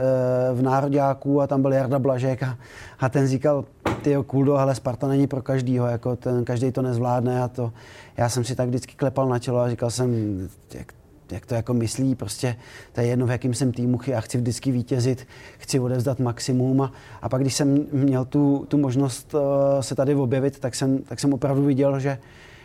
v 0.53 0.61
Nároďáku 0.61 1.41
a 1.41 1.47
tam 1.47 1.61
byl 1.61 1.73
Jarda 1.73 1.99
Blažek 1.99 2.43
a, 2.43 2.57
a 2.99 3.09
ten 3.09 3.27
říkal, 3.27 3.65
ty 4.01 4.15
kuldo, 4.27 4.55
ale 4.55 4.75
Sparta 4.75 5.07
není 5.07 5.27
pro 5.27 5.41
každýho, 5.41 5.87
jako 5.87 6.15
ten, 6.15 6.45
každý 6.45 6.71
to 6.71 6.81
nezvládne 6.81 7.41
a 7.41 7.47
to, 7.47 7.73
já 8.17 8.29
jsem 8.29 8.43
si 8.43 8.55
tak 8.55 8.67
vždycky 8.67 8.95
klepal 8.95 9.29
na 9.29 9.39
čelo 9.39 9.59
a 9.59 9.69
říkal 9.69 9.91
jsem, 9.91 10.39
jak, 10.73 10.93
jak 11.31 11.45
to 11.45 11.55
jako 11.55 11.73
myslí, 11.73 12.15
prostě 12.15 12.55
to 12.91 13.01
je 13.01 13.07
jedno, 13.07 13.25
v 13.25 13.31
jakým 13.31 13.53
jsem 13.53 13.71
týmu, 13.71 13.99
já 14.07 14.21
chci 14.21 14.37
vždycky 14.37 14.71
vítězit, 14.71 15.27
chci 15.57 15.79
odevzdat 15.79 16.19
maximum. 16.19 16.81
A, 16.81 16.91
a 17.21 17.29
pak, 17.29 17.41
když 17.41 17.53
jsem 17.53 17.85
měl 17.91 18.25
tu, 18.25 18.65
tu 18.67 18.77
možnost 18.77 19.33
uh, 19.33 19.41
se 19.81 19.95
tady 19.95 20.15
objevit, 20.15 20.59
tak 20.59 20.75
jsem, 20.75 20.97
tak 20.97 21.19
jsem 21.19 21.33
opravdu 21.33 21.65
viděl, 21.65 21.99
že, 21.99 22.17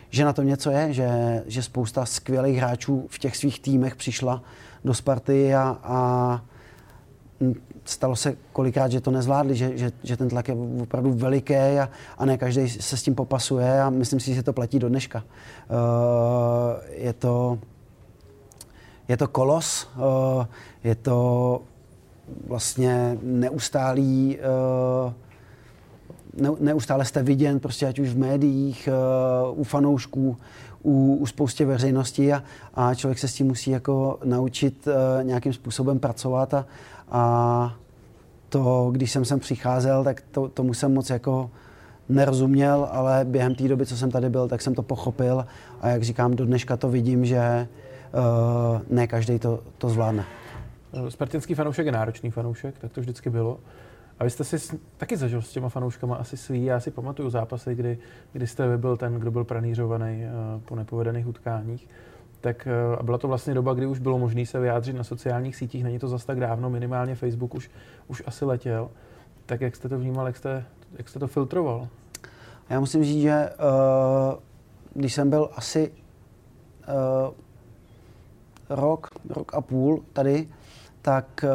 že 0.09 0.25
na 0.25 0.33
to 0.33 0.43
něco 0.43 0.71
je, 0.71 0.93
že, 0.93 1.43
že 1.47 1.63
spousta 1.63 2.05
skvělých 2.05 2.57
hráčů 2.57 3.05
v 3.09 3.19
těch 3.19 3.37
svých 3.37 3.59
týmech 3.59 3.95
přišla 3.95 4.41
do 4.85 4.93
Sparty 4.93 5.55
a, 5.55 5.77
a 5.83 6.41
stalo 7.85 8.15
se 8.15 8.37
kolikrát, 8.53 8.91
že 8.91 9.01
to 9.01 9.11
nezvládli, 9.11 9.55
že, 9.55 9.77
že, 9.77 9.91
že 10.03 10.17
ten 10.17 10.29
tlak 10.29 10.47
je 10.47 10.55
opravdu 10.81 11.13
veliký 11.13 11.55
a, 11.55 11.89
a 12.17 12.25
ne 12.25 12.37
každý 12.37 12.69
se 12.69 12.97
s 12.97 13.03
tím 13.03 13.15
popasuje 13.15 13.81
a 13.81 13.89
myslím 13.89 14.19
si, 14.19 14.35
že 14.35 14.43
to 14.43 14.53
platí 14.53 14.79
do 14.79 14.89
dneška. 14.89 15.23
Uh, 15.23 15.75
je 16.89 17.13
to 17.13 17.59
je 19.07 19.17
to 19.17 19.27
kolos, 19.27 19.87
uh, 19.97 20.45
je 20.83 20.95
to 20.95 21.61
vlastně 22.47 23.17
neustálý 23.21 24.37
uh, 24.37 25.13
neustále 26.59 27.05
jste 27.05 27.23
viděn, 27.23 27.59
prostě 27.59 27.87
ať 27.87 27.99
už 27.99 28.09
v 28.09 28.17
médiích, 28.17 28.89
uh, 29.51 29.59
u 29.59 29.63
fanoušků, 29.63 30.37
u, 30.83 31.15
u 31.15 31.25
spoustě 31.25 31.65
veřejnosti 31.65 32.33
a, 32.33 32.43
a 32.73 32.95
člověk 32.95 33.19
se 33.19 33.27
s 33.27 33.33
tím 33.33 33.47
musí 33.47 33.71
jako 33.71 34.19
naučit 34.23 34.87
uh, 34.87 35.23
nějakým 35.23 35.53
způsobem 35.53 35.99
pracovat 35.99 36.53
a, 36.53 36.65
a 37.11 37.75
to, 38.49 38.89
když 38.91 39.11
jsem 39.11 39.25
sem 39.25 39.39
přicházel, 39.39 40.03
tak 40.03 40.23
to, 40.31 40.47
tomu 40.47 40.73
jsem 40.73 40.93
moc 40.93 41.09
jako 41.09 41.49
nerozuměl, 42.09 42.87
ale 42.91 43.25
během 43.25 43.55
té 43.55 43.67
doby, 43.67 43.85
co 43.85 43.97
jsem 43.97 44.11
tady 44.11 44.29
byl, 44.29 44.47
tak 44.47 44.61
jsem 44.61 44.75
to 44.75 44.83
pochopil 44.83 45.45
a 45.81 45.87
jak 45.87 46.03
říkám, 46.03 46.35
do 46.35 46.45
dneška 46.45 46.77
to 46.77 46.89
vidím, 46.89 47.25
že 47.25 47.67
uh, 48.13 48.81
ne 48.89 49.07
každý 49.07 49.39
to, 49.39 49.59
to 49.77 49.89
zvládne. 49.89 50.25
Spartinský 51.09 51.53
fanoušek 51.53 51.85
je 51.85 51.91
náročný 51.91 52.31
fanoušek, 52.31 52.79
tak 52.79 52.91
to 52.91 53.01
vždycky 53.01 53.29
bylo. 53.29 53.59
A 54.19 54.23
vy 54.23 54.29
jste 54.29 54.43
si 54.43 54.79
taky 54.97 55.17
zažil 55.17 55.41
s 55.41 55.51
těma 55.51 55.69
fanouškama 55.69 56.15
asi 56.15 56.37
svý. 56.37 56.65
Já 56.65 56.79
si 56.79 56.91
pamatuju 56.91 57.29
zápasy, 57.29 57.75
kdy, 57.75 57.97
kdy 58.33 58.47
jste 58.47 58.77
byl 58.77 58.97
ten, 58.97 59.13
kdo 59.13 59.31
byl 59.31 59.43
pranířovaný 59.43 60.23
uh, 60.23 60.61
po 60.61 60.75
nepovedených 60.75 61.27
utkáních. 61.27 61.87
tak 62.41 62.67
eh, 62.67 62.97
a 62.97 63.03
byla 63.03 63.17
to 63.17 63.27
vlastně 63.27 63.53
doba, 63.53 63.73
kdy 63.73 63.85
už 63.85 63.99
bylo 63.99 64.19
možné 64.19 64.45
se 64.45 64.59
vyjádřit 64.59 64.93
na 64.93 65.03
sociálních 65.03 65.55
sítích, 65.55 65.83
není 65.83 65.99
to 65.99 66.07
zas 66.07 66.25
tak 66.25 66.39
dávno, 66.39 66.69
minimálně 66.69 67.15
Facebook 67.15 67.55
už, 67.55 67.71
už 68.07 68.23
asi 68.25 68.45
letěl. 68.45 68.89
Tak 69.45 69.61
jak 69.61 69.75
jste 69.75 69.89
to 69.89 69.99
vnímal, 69.99 70.25
jak 70.25 70.37
jste, 70.37 70.65
jak 70.97 71.09
jste 71.09 71.19
to 71.19 71.27
filtroval? 71.27 71.87
Já 72.69 72.79
musím 72.79 73.03
říct, 73.03 73.21
že 73.21 73.49
uh, 73.49 74.39
když 74.93 75.13
jsem 75.13 75.29
byl 75.29 75.49
asi 75.55 75.91
uh, 76.87 77.33
rok, 78.69 79.07
rok 79.29 79.53
a 79.53 79.61
půl 79.61 80.03
tady, 80.13 80.47
tak 81.01 81.45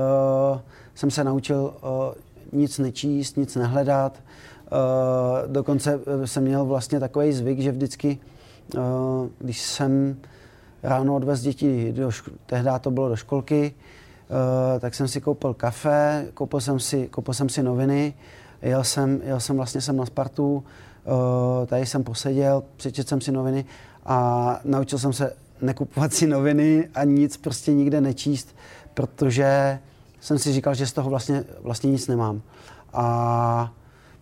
uh, 0.53 0.61
jsem 0.95 1.11
se 1.11 1.25
naučil 1.25 1.75
uh, 1.83 2.15
nic 2.53 2.79
nečíst, 2.79 3.37
nic 3.37 3.57
nehledat. 3.57 4.23
Uh, 4.73 5.53
dokonce 5.53 6.01
jsem 6.25 6.43
měl 6.43 6.65
vlastně 6.65 7.01
takový 7.01 7.33
zvyk, 7.33 7.61
že 7.61 7.73
vždycky, 7.73 8.19
uh, 8.77 8.83
když 9.39 9.61
jsem 9.61 10.17
ráno 10.83 11.17
odvez 11.17 11.41
děti, 11.41 11.93
do 11.93 12.09
šk- 12.09 12.33
tehdy 12.47 12.71
to 12.81 12.91
bylo 12.91 13.09
do 13.09 13.17
školky, 13.17 13.75
tak 14.81 14.95
jsem 14.95 15.09
si 15.09 15.21
koupil 15.21 15.55
kafe, 15.55 16.27
koupil 16.35 16.61
jsem 16.61 16.81
si, 16.81 17.09
koupil 17.09 17.35
jsem 17.35 17.49
si 17.49 17.63
noviny, 17.63 18.15
jel 18.63 18.85
jsem, 18.85 19.21
jel 19.25 19.41
jsem 19.41 19.57
vlastně 19.57 19.81
sem 19.81 19.97
na 19.97 20.07
Spartu, 20.07 20.65
tady 21.67 21.87
jsem 21.87 22.05
poseděl, 22.05 22.63
přečetl 22.77 23.09
jsem 23.09 23.21
si 23.21 23.33
noviny 23.33 23.65
a 24.07 24.61
naučil 24.65 24.99
jsem 24.99 25.13
se 25.13 25.37
nekupovat 25.61 26.13
si 26.13 26.27
noviny 26.27 26.89
a 26.95 27.05
nic 27.05 27.37
prostě 27.37 27.73
nikde 27.73 28.01
nečíst, 28.01 28.57
protože 28.95 29.79
jsem 30.25 30.39
si 30.39 30.53
říkal, 30.53 30.75
že 30.75 30.87
z 30.87 30.93
toho 30.93 31.11
vlastně, 31.11 31.45
vlastně 31.63 31.91
nic 31.91 32.09
nemám. 32.09 32.43
A 32.93 33.73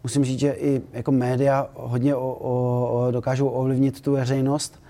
musím 0.02 0.24
říct, 0.24 0.38
že 0.38 0.52
i 0.52 0.82
jako 0.92 1.12
média 1.12 1.68
hodně 1.74 2.14
o, 2.14 2.32
o, 2.40 3.06
o, 3.06 3.10
dokážou 3.10 3.48
ovlivnit 3.48 4.00
tu 4.00 4.12
veřejnost. 4.12 4.82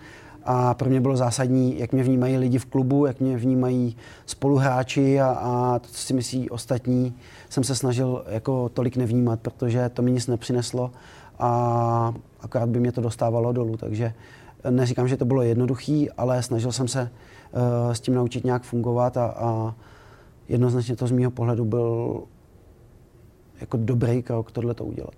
A 0.44 0.74
pro 0.74 0.88
mě 0.88 1.00
bylo 1.00 1.16
zásadní, 1.16 1.78
jak 1.78 1.92
mě 1.92 2.02
vnímají 2.02 2.36
lidi 2.36 2.58
v 2.58 2.66
klubu, 2.66 3.06
jak 3.06 3.20
mě 3.20 3.36
vnímají 3.36 3.96
spoluhráči 4.26 5.20
a, 5.20 5.26
a 5.26 5.78
to, 5.78 5.88
co 5.88 5.98
si 5.98 6.14
myslí 6.14 6.50
ostatní, 6.50 7.14
jsem 7.48 7.64
se 7.64 7.74
snažil 7.74 8.24
jako 8.28 8.68
tolik 8.68 8.96
nevnímat, 8.96 9.40
protože 9.40 9.88
to 9.88 10.02
mi 10.02 10.12
nic 10.12 10.26
nepřineslo 10.26 10.90
a 11.38 12.14
akorát 12.40 12.68
by 12.68 12.80
mě 12.80 12.92
to 12.92 13.00
dostávalo 13.00 13.52
dolů. 13.52 13.76
Takže 13.76 14.14
neříkám, 14.70 15.08
že 15.08 15.16
to 15.16 15.24
bylo 15.24 15.42
jednoduché, 15.42 16.06
ale 16.16 16.42
snažil 16.42 16.72
jsem 16.72 16.88
se 16.88 17.02
uh, 17.02 17.92
s 17.92 18.00
tím 18.00 18.14
naučit 18.14 18.44
nějak 18.44 18.62
fungovat 18.62 19.16
a, 19.16 19.26
a 19.26 19.74
jednoznačně 20.52 20.96
to 20.96 21.06
z 21.06 21.12
mého 21.12 21.30
pohledu 21.30 21.64
byl 21.64 22.22
jako 23.60 23.76
dobrý 23.76 24.22
krok 24.22 24.52
tohle 24.52 24.74
to 24.74 24.84
udělat. 24.84 25.14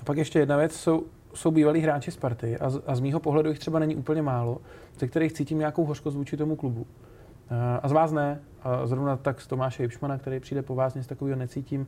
A 0.00 0.04
pak 0.04 0.16
ještě 0.16 0.38
jedna 0.38 0.56
věc, 0.56 0.72
jsou, 0.72 1.02
jsou 1.34 1.50
bývalí 1.50 1.80
hráči 1.80 2.10
Sparty 2.10 2.58
a 2.58 2.70
z, 2.70 2.82
a 2.86 2.94
z 2.94 3.00
mýho 3.00 3.20
pohledu 3.20 3.48
jich 3.48 3.58
třeba 3.58 3.78
není 3.78 3.96
úplně 3.96 4.22
málo, 4.22 4.58
ze 4.98 5.08
kterých 5.08 5.32
cítím 5.32 5.58
nějakou 5.58 5.84
hořkost 5.84 6.16
vůči 6.16 6.36
tomu 6.36 6.56
klubu. 6.56 6.86
A, 7.50 7.76
a 7.76 7.88
z 7.88 7.92
vás 7.92 8.12
ne. 8.12 8.40
A 8.62 8.86
zrovna 8.86 9.16
tak 9.16 9.40
z 9.40 9.46
Tomáše 9.46 9.82
Jipšmana, 9.82 10.18
který 10.18 10.40
přijde 10.40 10.62
po 10.62 10.74
vás, 10.74 10.94
nic 10.94 11.06
takového 11.06 11.38
necítím. 11.38 11.86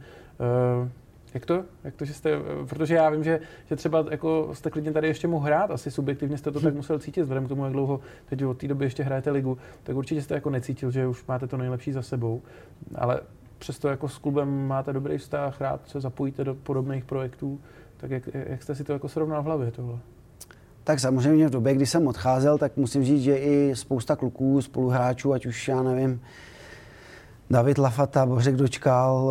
Jak 1.34 1.46
to? 1.46 1.64
Jak 1.84 1.94
to, 1.94 2.04
že 2.04 2.14
jste, 2.14 2.30
protože 2.68 2.94
já 2.94 3.10
vím, 3.10 3.24
že, 3.24 3.40
že 3.68 3.76
třeba 3.76 4.04
jako 4.10 4.50
jste 4.52 4.70
klidně 4.70 4.92
tady 4.92 5.08
ještě 5.08 5.28
mohl 5.28 5.46
hrát, 5.46 5.70
asi 5.70 5.90
subjektivně 5.90 6.38
jste 6.38 6.50
to 6.50 6.60
tak 6.60 6.74
musel 6.74 6.98
cítit, 6.98 7.22
vzhledem 7.22 7.46
k 7.46 7.48
tomu, 7.48 7.64
jak 7.64 7.72
dlouho 7.72 8.00
teď 8.26 8.44
od 8.44 8.58
té 8.58 8.68
doby 8.68 8.84
ještě 8.84 9.02
hrajete 9.02 9.30
ligu, 9.30 9.58
tak 9.82 9.96
určitě 9.96 10.22
jste 10.22 10.34
jako 10.34 10.50
necítil, 10.50 10.90
že 10.90 11.06
už 11.06 11.26
máte 11.26 11.46
to 11.46 11.56
nejlepší 11.56 11.92
za 11.92 12.02
sebou, 12.02 12.42
ale 12.94 13.20
přesto 13.58 13.88
jako 13.88 14.08
s 14.08 14.18
klubem 14.18 14.66
máte 14.66 14.92
dobrý 14.92 15.18
vztah, 15.18 15.60
rád 15.60 15.88
se 15.88 16.00
zapojíte 16.00 16.44
do 16.44 16.54
podobných 16.54 17.04
projektů, 17.04 17.60
tak 17.96 18.10
jak, 18.10 18.22
jak 18.34 18.62
jste 18.62 18.74
si 18.74 18.84
to 18.84 18.92
jako 18.92 19.08
srovnal 19.08 19.42
v 19.42 19.44
hlavě 19.44 19.70
tohle? 19.70 19.98
Tak 20.84 21.00
samozřejmě 21.00 21.46
v 21.46 21.50
době, 21.50 21.74
kdy 21.74 21.86
jsem 21.86 22.06
odcházel, 22.06 22.58
tak 22.58 22.76
musím 22.76 23.04
říct, 23.04 23.22
že 23.22 23.36
i 23.36 23.76
spousta 23.76 24.16
kluků, 24.16 24.62
spoluhráčů, 24.62 25.32
ať 25.32 25.46
už 25.46 25.68
já 25.68 25.82
nevím, 25.82 26.20
David 27.50 27.78
Lafata, 27.78 28.26
Bořek 28.26 28.56
Dočkal, 28.56 29.30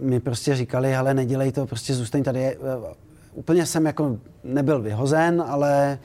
mi 0.00 0.20
prostě 0.20 0.56
říkali, 0.56 0.96
ale 0.96 1.14
nedělej 1.14 1.52
to, 1.52 1.66
prostě 1.66 1.94
zůstaň 1.94 2.22
tady. 2.22 2.44
Eh, 2.44 2.56
úplně 3.34 3.66
jsem 3.66 3.86
jako 3.86 4.18
nebyl 4.44 4.82
vyhozen, 4.82 5.44
ale 5.46 5.98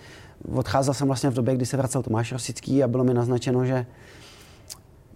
odcházel 0.53 0.93
jsem 0.93 1.07
vlastně 1.07 1.29
v 1.29 1.33
době, 1.33 1.55
kdy 1.55 1.65
se 1.65 1.77
vracel 1.77 2.03
Tomáš 2.03 2.31
Rosický 2.31 2.83
a 2.83 2.87
bylo 2.87 3.03
mi 3.03 3.13
naznačeno, 3.13 3.65
že 3.65 3.85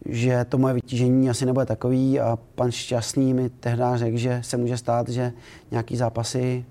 že 0.09 0.45
to 0.49 0.57
moje 0.57 0.73
vytížení 0.73 1.29
asi 1.29 1.45
nebude 1.45 1.65
takový 1.65 2.19
a 2.19 2.37
pan 2.55 2.71
Šťastný 2.71 3.33
mi 3.33 3.49
tehdy 3.49 3.83
řekl, 3.95 4.17
že 4.17 4.39
se 4.43 4.57
může 4.57 4.77
stát, 4.77 5.09
že 5.09 5.33
nějaký 5.71 5.97
zápasy 5.97 6.65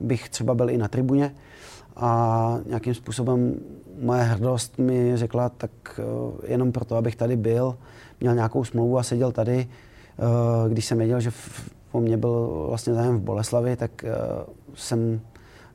bych 0.00 0.28
třeba 0.28 0.54
byl 0.54 0.70
i 0.70 0.78
na 0.78 0.88
tribuně 0.88 1.34
a 1.96 2.58
nějakým 2.66 2.94
způsobem 2.94 3.54
moje 4.00 4.22
hrdost 4.22 4.78
mi 4.78 5.16
řekla, 5.16 5.48
tak 5.48 5.70
eh, 5.98 6.52
jenom 6.52 6.72
proto, 6.72 6.96
abych 6.96 7.16
tady 7.16 7.36
byl, 7.36 7.78
měl 8.20 8.34
nějakou 8.34 8.64
smlouvu 8.64 8.98
a 8.98 9.02
seděl 9.02 9.32
tady, 9.32 9.68
když 10.68 10.84
jsem 10.84 10.98
věděl, 10.98 11.20
že 11.20 11.30
po 11.92 12.00
mně 12.00 12.16
byl 12.16 12.64
vlastně 12.68 12.94
zájem 12.94 13.16
v 13.16 13.22
Boleslavi, 13.22 13.76
tak 13.76 14.04
eh, 14.04 14.10
jsem 14.74 15.20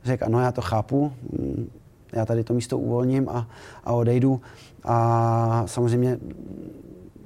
řekl, 0.04 0.24
ano, 0.24 0.40
já 0.40 0.52
to 0.52 0.62
chápu, 0.62 1.12
mm, 1.32 1.70
já 2.12 2.26
tady 2.26 2.44
to 2.44 2.54
místo 2.54 2.78
uvolním 2.78 3.28
a, 3.28 3.48
a 3.84 3.92
odejdu. 3.92 4.40
A 4.84 5.62
samozřejmě 5.66 6.18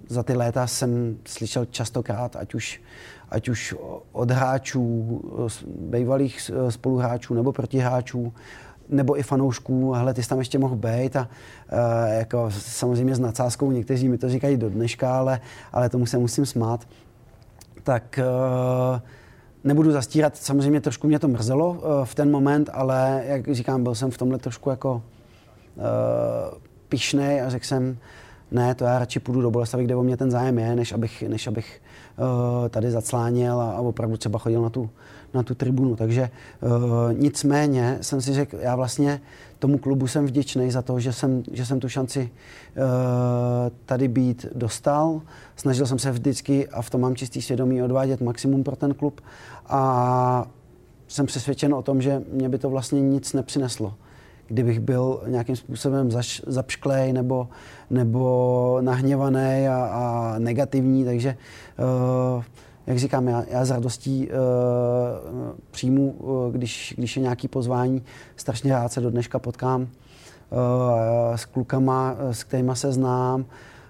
za 0.08 0.22
ty 0.22 0.32
léta 0.32 0.66
jsem 0.66 1.16
slyšel 1.26 1.64
častokrát, 1.64 2.36
ať 2.36 2.54
už, 2.54 2.80
ať 3.28 3.48
už 3.48 3.74
od 4.12 4.30
hráčů, 4.30 5.20
bývalých 5.80 6.50
spoluhráčů 6.68 7.34
nebo 7.34 7.52
protihráčů, 7.52 8.32
nebo 8.88 9.18
i 9.18 9.22
fanoušků, 9.22 9.92
hele, 9.92 10.14
ty 10.14 10.22
jsi 10.22 10.28
tam 10.28 10.38
ještě 10.38 10.58
mohl 10.58 10.76
být 10.76 11.16
a 11.16 11.28
uh, 11.72 11.78
jako 12.12 12.50
samozřejmě 12.50 13.14
s 13.14 13.18
nadsázkou, 13.18 13.70
někteří 13.70 14.08
mi 14.08 14.18
to 14.18 14.28
říkají 14.28 14.56
do 14.56 14.70
dneška, 14.70 15.18
ale, 15.18 15.40
ale 15.72 15.88
tomu 15.88 16.06
se 16.06 16.18
musím 16.18 16.46
smát 16.46 16.86
tak 17.88 18.20
uh, 18.20 19.00
nebudu 19.64 19.92
zastírat, 19.92 20.36
samozřejmě 20.36 20.80
trošku 20.80 21.06
mě 21.06 21.18
to 21.18 21.28
mrzelo 21.28 21.70
uh, 21.70 22.04
v 22.04 22.14
ten 22.14 22.30
moment, 22.30 22.70
ale 22.72 23.22
jak 23.26 23.54
říkám, 23.54 23.82
byl 23.82 23.94
jsem 23.94 24.10
v 24.10 24.18
tomhle 24.18 24.38
trošku 24.38 24.70
jako 24.70 25.02
eh, 25.78 25.82
pišnej 26.88 27.42
a 27.42 27.50
řekl 27.50 27.64
jsem, 27.64 27.98
ne, 28.50 28.74
to 28.74 28.84
já 28.84 28.98
radši 28.98 29.20
půjdu 29.20 29.40
do 29.40 29.50
Boleslavy, 29.50 29.84
kde 29.84 29.96
o 29.96 30.02
mě 30.02 30.16
ten 30.16 30.30
zájem 30.30 30.58
je, 30.58 30.76
než 30.76 30.92
abych, 30.92 31.22
než 31.22 31.46
abych 31.46 31.80
tady 32.70 32.90
zacláněl 32.90 33.60
a, 33.60 33.80
opravdu 33.80 34.16
třeba 34.16 34.38
chodil 34.38 34.62
na 34.62 34.70
tu, 34.70 34.90
na 35.34 35.42
tu 35.42 35.54
tribunu. 35.54 35.96
Takže 35.96 36.30
nicméně 37.12 37.98
jsem 38.00 38.20
si 38.20 38.34
řekl, 38.34 38.56
já 38.60 38.76
vlastně 38.76 39.20
tomu 39.58 39.78
klubu 39.78 40.06
jsem 40.06 40.26
vděčný 40.26 40.70
za 40.70 40.82
to, 40.82 41.00
že 41.00 41.12
jsem, 41.12 41.42
že 41.52 41.66
jsem 41.66 41.80
tu 41.80 41.88
šanci 41.88 42.20
uh, 42.20 42.84
tady 43.84 44.08
být 44.08 44.46
dostal. 44.54 45.20
Snažil 45.56 45.86
jsem 45.86 45.98
se 45.98 46.10
vždycky, 46.10 46.68
a 46.68 46.82
v 46.82 46.90
tom 46.90 47.00
mám 47.00 47.16
čistý 47.16 47.42
svědomí, 47.42 47.82
odvádět 47.82 48.20
maximum 48.20 48.64
pro 48.64 48.76
ten 48.76 48.94
klub 48.94 49.20
a 49.66 50.46
jsem 51.08 51.26
přesvědčen 51.26 51.74
o 51.74 51.82
tom, 51.82 52.02
že 52.02 52.22
mě 52.32 52.48
by 52.48 52.58
to 52.58 52.70
vlastně 52.70 53.00
nic 53.00 53.32
nepřineslo 53.32 53.94
kdybych 54.48 54.80
byl 54.80 55.22
nějakým 55.26 55.56
způsobem 55.56 56.10
zaš, 56.10 56.42
zapšklej 56.46 57.12
nebo, 57.12 57.48
nebo 57.90 58.78
nahněvaný 58.80 59.68
a, 59.68 59.76
a 59.92 60.34
negativní, 60.38 61.04
takže 61.04 61.36
uh, 62.36 62.44
jak 62.88 62.98
říkám, 62.98 63.28
já, 63.28 63.44
já 63.48 63.64
s 63.64 63.70
radostí 63.70 64.28
uh, 64.28 64.34
přijmu, 65.70 66.10
uh, 66.10 66.52
když, 66.52 66.94
když 66.98 67.16
je 67.16 67.22
nějaký 67.22 67.48
pozvání. 67.48 68.02
Strašně 68.36 68.72
rád 68.72 68.92
se 68.92 69.00
do 69.00 69.10
dneška 69.10 69.38
potkám 69.38 69.82
uh, 69.82 69.88
s 71.36 71.44
klukama, 71.44 72.16
s 72.30 72.44
kterými 72.44 72.70
se 72.74 72.92
znám, 72.92 73.44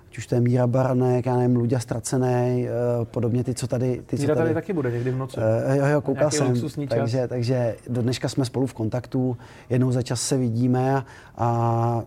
ať 0.08 0.18
už 0.18 0.26
to 0.26 0.34
je 0.34 0.40
Míra 0.40 0.66
Baranek, 0.66 1.26
já 1.26 1.36
nevím, 1.36 1.56
Luďa 1.56 1.78
Stracený, 1.78 2.66
uh, 2.98 3.04
podobně 3.04 3.44
ty, 3.44 3.54
co 3.54 3.66
tady... 3.66 4.02
Ty, 4.06 4.16
Míra 4.16 4.34
co 4.34 4.38
tady, 4.38 4.44
tady 4.44 4.54
taky 4.54 4.72
bude 4.72 4.90
někdy 4.90 5.10
v 5.10 5.16
noci. 5.16 5.36
Uh, 5.36 5.76
jo, 5.76 5.86
jo, 5.86 6.00
koukal 6.00 6.30
jsem. 6.30 6.54
Takže, 6.88 7.28
takže 7.28 7.76
do 7.88 8.02
dneška 8.02 8.28
jsme 8.28 8.44
spolu 8.44 8.66
v 8.66 8.74
kontaktu, 8.74 9.36
jednou 9.70 9.92
za 9.92 10.02
čas 10.02 10.20
se 10.20 10.36
vidíme 10.36 10.94
a, 10.94 11.04
a 11.36 12.02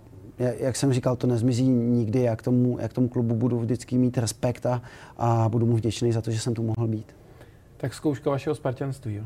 jak 0.60 0.75
jsem 0.75 0.93
říkal, 0.93 1.15
to 1.15 1.27
nezmizí 1.27 1.67
nikdy. 1.67 2.21
Já 2.21 2.36
k 2.36 2.41
tomu, 2.41 2.80
jak 2.80 2.91
k 2.91 2.93
tomu 2.93 3.10
klubu 3.10 3.36
budu 3.36 3.60
vždycky 3.60 3.97
mít 3.97 4.17
respekt 4.17 4.65
a, 4.65 4.82
a 5.17 5.49
budu 5.49 5.65
mu 5.65 5.75
vděčný 5.75 6.12
za 6.12 6.21
to, 6.21 6.32
že 6.32 6.39
jsem 6.39 6.54
tu 6.54 6.63
mohl 6.63 6.88
být. 6.88 7.15
Tak 7.77 7.93
zkouška 7.93 8.30
vašeho 8.30 8.56
spartianství, 8.56 9.15
jo? 9.15 9.23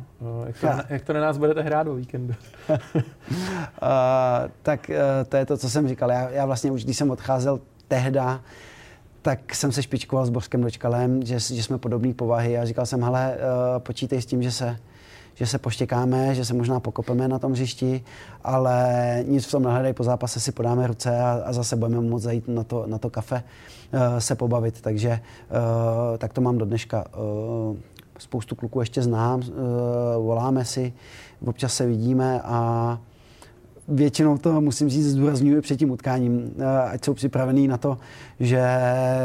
Jak 0.47 0.59
to, 0.59 0.67
jak 0.93 1.03
to 1.03 1.13
na 1.13 1.19
nás 1.19 1.37
budete 1.37 1.61
hrát 1.61 1.87
o 1.87 1.95
víkendu? 1.95 2.33
uh, 2.69 3.01
tak 4.61 4.89
uh, 4.89 4.95
to 5.29 5.37
je 5.37 5.45
to, 5.45 5.57
co 5.57 5.69
jsem 5.69 5.87
říkal. 5.87 6.11
Já, 6.11 6.29
já 6.29 6.45
vlastně 6.45 6.71
už, 6.71 6.83
když 6.83 6.97
jsem 6.97 7.11
odcházel 7.11 7.59
tehda, 7.87 8.41
tak 9.21 9.55
jsem 9.55 9.71
se 9.71 9.83
špičkoval 9.83 10.25
s 10.25 10.29
Bořkem 10.29 10.61
Dočkalem, 10.61 11.25
že, 11.25 11.39
že 11.39 11.63
jsme 11.63 11.77
podobné 11.77 12.13
povahy 12.13 12.57
a 12.57 12.65
říkal 12.65 12.85
jsem, 12.85 13.03
hele, 13.03 13.37
uh, 13.37 13.79
počítej 13.79 14.21
s 14.21 14.25
tím, 14.25 14.43
že 14.43 14.51
se 14.51 14.77
že 15.35 15.45
se 15.45 15.57
poštěkáme, 15.57 16.35
že 16.35 16.45
se 16.45 16.53
možná 16.53 16.79
pokopeme 16.79 17.27
na 17.27 17.39
tom 17.39 17.51
hřišti, 17.51 18.03
ale 18.43 18.85
nic 19.27 19.45
v 19.45 19.51
tom 19.51 19.63
nehledej, 19.63 19.93
po 19.93 20.03
zápase 20.03 20.39
si 20.39 20.51
podáme 20.51 20.87
ruce 20.87 21.19
a, 21.19 21.41
a 21.45 21.53
zase 21.53 21.75
budeme 21.75 22.01
moct 22.01 22.23
zajít 22.23 22.47
na 22.47 22.63
to, 22.63 22.83
na 22.87 22.97
to 22.97 23.09
kafe 23.09 23.43
uh, 23.93 23.99
se 24.19 24.35
pobavit. 24.35 24.81
Takže 24.81 25.09
uh, 25.09 26.17
tak 26.17 26.33
to 26.33 26.41
mám 26.41 26.57
do 26.57 26.65
dneška. 26.65 27.05
Uh, 27.17 27.77
spoustu 28.17 28.55
kluků 28.55 28.79
ještě 28.79 29.01
znám, 29.01 29.39
uh, 29.39 29.45
voláme 30.25 30.65
si, 30.65 30.93
občas 31.45 31.73
se 31.73 31.85
vidíme 31.85 32.41
a 32.41 32.99
většinou 33.87 34.37
to 34.37 34.61
musím 34.61 34.89
říct, 34.89 35.07
zdůraznuju 35.07 35.61
před 35.61 35.77
tím 35.77 35.91
utkáním, 35.91 36.53
ať 36.91 37.05
jsou 37.05 37.13
připravený 37.13 37.67
na 37.67 37.77
to, 37.77 37.97
že 38.39 38.67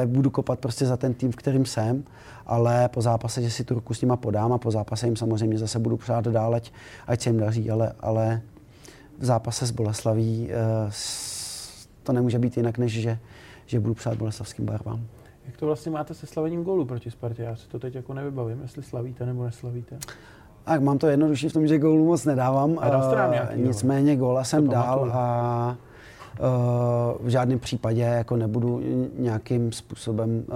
budu 0.06 0.30
kopat 0.30 0.58
prostě 0.58 0.86
za 0.86 0.96
ten 0.96 1.14
tým, 1.14 1.32
v 1.32 1.36
kterým 1.36 1.66
jsem, 1.66 2.04
ale 2.46 2.88
po 2.88 3.00
zápase, 3.02 3.42
že 3.42 3.50
si 3.50 3.64
tu 3.64 3.74
ruku 3.74 3.94
s 3.94 4.00
nima 4.00 4.16
podám 4.16 4.52
a 4.52 4.58
po 4.58 4.70
zápase 4.70 5.06
jim 5.06 5.16
samozřejmě 5.16 5.58
zase 5.58 5.78
budu 5.78 5.96
přát 5.96 6.24
dál, 6.24 6.54
ať, 6.54 6.72
ať 7.06 7.20
se 7.20 7.30
jim 7.30 7.40
daří, 7.40 7.70
ale, 7.70 7.92
ale 8.00 8.40
v 9.18 9.24
zápase 9.24 9.66
s 9.66 9.70
Boleslaví 9.70 10.50
to 12.02 12.12
nemůže 12.12 12.38
být 12.38 12.56
jinak, 12.56 12.78
než 12.78 12.92
že, 12.92 13.18
že 13.66 13.80
budu 13.80 13.94
přát 13.94 14.18
boleslavským 14.18 14.66
barvám. 14.66 15.00
Jak 15.46 15.56
to 15.56 15.66
vlastně 15.66 15.92
máte 15.92 16.14
se 16.14 16.26
slavením 16.26 16.64
gólu 16.64 16.84
proti 16.84 17.10
Spartě? 17.10 17.42
Já 17.42 17.56
si 17.56 17.68
to 17.68 17.78
teď 17.78 17.94
jako 17.94 18.14
nevybavím, 18.14 18.62
jestli 18.62 18.82
slavíte 18.82 19.26
nebo 19.26 19.44
neslavíte. 19.44 19.98
Tak 20.64 20.82
mám 20.82 20.98
to 20.98 21.06
jednodušší 21.06 21.48
v 21.48 21.52
tom, 21.52 21.66
že 21.66 21.78
gólu 21.78 22.06
moc 22.06 22.24
nedávám. 22.24 22.78
A 22.80 22.88
dal 22.88 23.26
uh, 23.26 23.32
nějaký, 23.32 23.60
nicméně 23.60 24.16
góla 24.16 24.44
jsem 24.44 24.68
dal 24.68 25.10
a 25.12 25.76
v 27.20 27.28
žádném 27.28 27.58
případě 27.58 28.02
jako 28.02 28.36
nebudu 28.36 28.82
nějakým 29.18 29.72
způsobem 29.72 30.44
uh, 30.48 30.54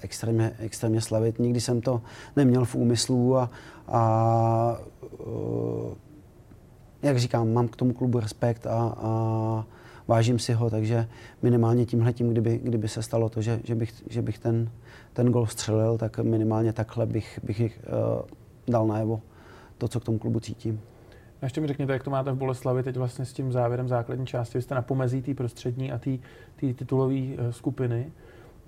extrémně, 0.00 0.52
extrémně 0.58 1.00
slavit. 1.00 1.38
Nikdy 1.38 1.60
jsem 1.60 1.80
to 1.80 2.02
neměl 2.36 2.64
v 2.64 2.74
úmyslu 2.74 3.36
a, 3.36 3.50
a 3.88 4.76
uh, 5.18 5.94
jak 7.02 7.18
říkám, 7.18 7.52
mám 7.52 7.68
k 7.68 7.76
tomu 7.76 7.92
klubu 7.92 8.20
respekt 8.20 8.66
a, 8.66 8.94
a 8.96 9.64
vážím 10.08 10.38
si 10.38 10.52
ho, 10.52 10.70
takže 10.70 11.08
minimálně 11.42 11.86
tímhle 11.86 12.12
tím, 12.12 12.30
kdyby, 12.30 12.60
kdyby 12.62 12.88
se 12.88 13.02
stalo 13.02 13.28
to, 13.28 13.42
že, 13.42 13.60
že 13.64 13.74
bych, 13.74 13.92
že 14.10 14.22
bych 14.22 14.38
ten, 14.38 14.70
ten 15.12 15.26
gol 15.30 15.46
střelil, 15.46 15.98
tak 15.98 16.18
minimálně 16.18 16.72
takhle 16.72 17.06
bych, 17.06 17.40
bych 17.42 17.60
uh, 17.60 18.20
dal 18.68 18.86
najevo 18.86 19.20
to, 19.78 19.88
co 19.88 20.00
k 20.00 20.04
tomu 20.04 20.18
klubu 20.18 20.40
cítím. 20.40 20.80
A 21.42 21.46
ještě 21.46 21.60
mi 21.60 21.66
řekněte, 21.66 21.92
jak 21.92 22.04
to 22.04 22.10
máte 22.10 22.32
v 22.32 22.36
Boleslavi 22.36 22.82
teď 22.82 22.96
vlastně 22.96 23.24
s 23.24 23.32
tím 23.32 23.52
závěrem 23.52 23.88
základní 23.88 24.26
části. 24.26 24.58
Vy 24.58 24.62
jste 24.62 24.74
na 24.74 24.82
pomezí 24.82 25.22
té 25.22 25.34
prostřední 25.34 25.92
a 25.92 25.98
té 25.98 26.18
titulové 26.56 27.14
eh, 27.14 27.52
skupiny 27.52 28.12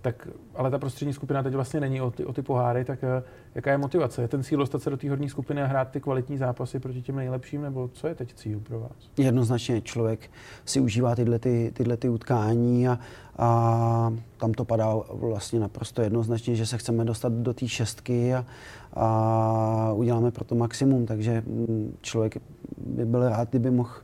tak, 0.04 0.28
ale 0.54 0.70
ta 0.70 0.78
prostřední 0.78 1.14
skupina 1.14 1.42
teď 1.42 1.54
vlastně 1.54 1.80
není 1.80 2.00
o 2.00 2.10
ty, 2.10 2.24
o 2.24 2.32
ty 2.32 2.42
poháry, 2.42 2.84
tak 2.84 3.02
uh, 3.02 3.08
jaká 3.54 3.70
je 3.70 3.78
motivace? 3.78 4.22
Je 4.22 4.28
ten 4.28 4.42
cíl 4.42 4.58
dostat 4.58 4.82
se 4.82 4.90
do 4.90 4.96
té 4.96 5.10
horní 5.10 5.28
skupiny 5.28 5.62
a 5.62 5.66
hrát 5.66 5.90
ty 5.90 6.00
kvalitní 6.00 6.38
zápasy 6.38 6.78
proti 6.78 7.02
těm 7.02 7.16
nejlepším, 7.16 7.62
nebo 7.62 7.88
co 7.92 8.08
je 8.08 8.14
teď 8.14 8.34
cíl 8.34 8.60
pro 8.60 8.80
vás? 8.80 9.10
Jednoznačně 9.16 9.80
člověk 9.80 10.30
si 10.64 10.80
užívá 10.80 11.14
tyhle, 11.14 11.38
ty, 11.38 11.72
tyhle 11.74 11.96
ty 11.96 12.08
utkání 12.08 12.88
a, 12.88 12.98
a 13.38 14.12
tam 14.36 14.52
to 14.52 14.64
padá 14.64 14.94
vlastně 15.10 15.60
naprosto 15.60 16.02
jednoznačně, 16.02 16.56
že 16.56 16.66
se 16.66 16.78
chceme 16.78 17.04
dostat 17.04 17.32
do 17.32 17.54
té 17.54 17.68
šestky 17.68 18.34
a, 18.34 18.46
a 18.92 19.92
uděláme 19.92 20.30
pro 20.30 20.44
to 20.44 20.54
maximum, 20.54 21.06
takže 21.06 21.42
mm, 21.46 21.96
člověk 22.00 22.36
by 22.76 23.04
byl 23.04 23.28
rád, 23.28 23.50
kdyby 23.50 23.70
mohl, 23.70 23.94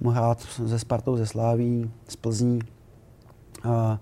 mohl 0.00 0.16
hrát 0.16 0.40
se 0.40 0.78
Spartou, 0.78 1.16
ze 1.16 1.26
Sláví, 1.26 1.90
z 2.08 2.16
Plzní. 2.16 2.58
A, 3.64 3.98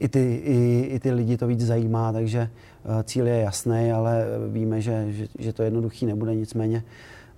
i 0.00 0.08
ty, 0.08 0.34
i, 0.34 0.88
i 0.92 1.00
ty 1.00 1.10
lidi 1.10 1.36
to 1.36 1.46
víc 1.46 1.66
zajímá, 1.66 2.12
takže 2.12 2.38
eh, 2.40 3.02
cíl 3.04 3.26
je 3.26 3.40
jasný, 3.40 3.92
ale 3.92 4.24
víme, 4.48 4.80
že, 4.80 5.12
že, 5.12 5.26
že 5.38 5.52
to 5.52 5.62
jednoduchý 5.62 6.06
nebude, 6.06 6.34
nicméně 6.34 6.84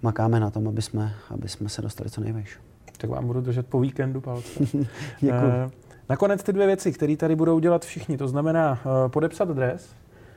makáme 0.03 0.40
na 0.40 0.51
tom, 0.51 0.68
aby 0.68 0.83
jsme, 0.83 1.14
aby 1.31 1.49
jsme 1.49 1.68
se 1.68 1.83
dostali 1.83 2.11
co 2.11 2.21
nejvejš. 2.21 2.59
Tak 2.99 3.11
vám 3.11 3.27
budu 3.27 3.40
držet 3.40 3.66
po 3.66 3.81
víkendu 3.81 4.21
palce. 4.21 4.49
Děkuji. 5.21 5.51
Eh, 5.51 5.71
nakonec 6.09 6.42
ty 6.42 6.53
dvě 6.53 6.66
věci, 6.66 6.92
které 6.92 7.16
tady 7.16 7.37
budou 7.37 7.59
dělat 7.59 7.85
všichni, 7.85 8.18
to 8.18 8.29
znamená 8.29 8.81
eh, 8.81 9.09
podepsat 9.09 9.49
dres, 9.49 9.88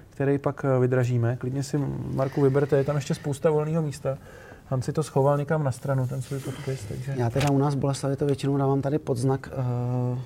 který 0.09 0.37
pak 0.37 0.65
vydražíme. 0.79 1.35
Klidně 1.35 1.63
si, 1.63 1.77
Marku, 2.13 2.41
vyberte, 2.41 2.77
je 2.77 2.83
tam 2.83 2.95
ještě 2.95 3.13
spousta 3.13 3.49
volného 3.51 3.81
místa. 3.81 4.17
Han 4.65 4.81
si 4.81 4.93
to 4.93 5.03
schoval 5.03 5.37
někam 5.37 5.63
na 5.63 5.71
stranu, 5.71 6.07
ten 6.07 6.21
svůj 6.21 6.39
podpis. 6.39 6.85
Takže... 6.85 7.13
Já 7.17 7.29
teda 7.29 7.51
u 7.51 7.57
nás 7.57 7.75
v 7.75 7.77
Boleslavi 7.77 8.15
to 8.15 8.25
většinou 8.25 8.57
dávám 8.57 8.81
tady 8.81 8.99
pod 8.99 9.17
znak 9.17 9.49
uh 9.57 10.17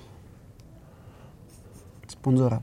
sponzora. 2.26 2.60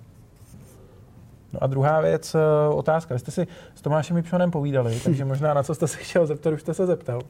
No 1.52 1.62
a 1.62 1.66
druhá 1.66 2.00
věc, 2.00 2.34
eh, 2.34 2.74
otázka. 2.74 3.14
Vy 3.14 3.20
jste 3.20 3.30
si 3.30 3.46
s 3.74 3.82
Tomášem 3.82 4.16
Ipšonem 4.16 4.50
povídali, 4.50 5.00
takže 5.04 5.24
možná 5.24 5.54
na 5.54 5.62
co 5.62 5.74
jste 5.74 5.88
se 5.88 5.96
chtěl 5.96 6.26
zeptat, 6.26 6.52
už 6.52 6.60
jste 6.60 6.74
se 6.74 6.86
zeptal. 6.86 7.20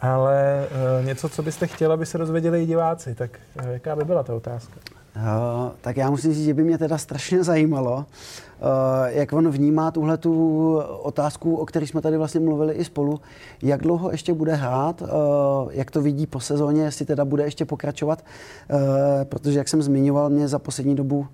Ale 0.00 0.66
uh, 1.00 1.06
něco, 1.06 1.28
co 1.28 1.42
byste 1.42 1.66
chtěl, 1.66 1.92
aby 1.92 2.06
se 2.06 2.18
dozvěděli 2.18 2.62
i 2.62 2.66
diváci, 2.66 3.14
tak 3.14 3.40
uh, 3.62 3.68
jaká 3.68 3.96
by 3.96 4.04
byla 4.04 4.22
ta 4.22 4.34
otázka? 4.34 4.80
Uh, 5.16 5.72
tak 5.80 5.96
já 5.96 6.10
musím 6.10 6.34
říct, 6.34 6.44
že 6.44 6.54
by 6.54 6.64
mě 6.64 6.78
teda 6.78 6.98
strašně 6.98 7.44
zajímalo, 7.44 7.96
uh, 7.96 8.04
jak 9.06 9.32
on 9.32 9.50
vnímá 9.50 9.90
tuhle 9.90 10.16
tu 10.16 10.76
otázku, 11.02 11.56
o 11.56 11.66
které 11.66 11.86
jsme 11.86 12.00
tady 12.00 12.16
vlastně 12.16 12.40
mluvili 12.40 12.74
i 12.74 12.84
spolu, 12.84 13.20
jak 13.62 13.82
dlouho 13.82 14.10
ještě 14.10 14.34
bude 14.34 14.54
hrát, 14.54 15.02
uh, 15.02 15.08
jak 15.70 15.90
to 15.90 16.02
vidí 16.02 16.26
po 16.26 16.40
sezóně, 16.40 16.82
jestli 16.82 17.04
teda 17.04 17.24
bude 17.24 17.44
ještě 17.44 17.64
pokračovat, 17.64 18.24
protože 19.24 19.58
jak 19.58 19.68
jsem 19.68 19.82
zmiňoval, 19.82 20.30
mě 20.30 20.48
za 20.48 20.58
poslední 20.58 20.94
dobu 20.94 21.26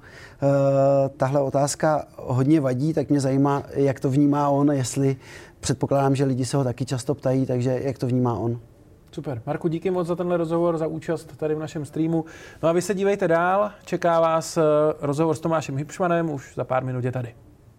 tahle 1.16 1.40
otázka 1.40 2.06
hodně 2.16 2.60
vadí, 2.60 2.94
tak 2.94 3.10
mě 3.10 3.20
zajímá, 3.20 3.62
jak 3.74 4.00
to 4.00 4.10
vnímá 4.10 4.48
on, 4.48 4.72
jestli 4.72 5.16
předpokládám, 5.60 6.16
že 6.16 6.24
lidi 6.24 6.44
se 6.44 6.56
ho 6.56 6.64
taky 6.64 6.84
často 6.84 7.14
ptají, 7.14 7.46
takže 7.46 7.80
jak 7.82 7.98
to 7.98 8.06
vnímá 8.06 8.38
on. 8.38 8.60
Super. 9.12 9.42
Marku, 9.46 9.68
díky 9.68 9.90
moc 9.90 10.06
za 10.06 10.16
tenhle 10.16 10.36
rozhovor, 10.36 10.78
za 10.78 10.86
účast 10.86 11.36
tady 11.36 11.54
v 11.54 11.58
našem 11.58 11.84
streamu. 11.84 12.24
No 12.62 12.68
a 12.68 12.72
vy 12.72 12.82
se 12.82 12.94
dívejte 12.94 13.28
dál, 13.28 13.70
čeká 13.84 14.20
vás 14.20 14.56
eh, 14.56 14.62
rozhovor 15.00 15.36
s 15.36 15.40
Tomášem 15.40 15.76
Hipšmanem, 15.76 16.30
už 16.30 16.54
za 16.54 16.64
pár 16.64 16.84
minut 16.84 17.04
je 17.04 17.12
tady. 17.12 17.34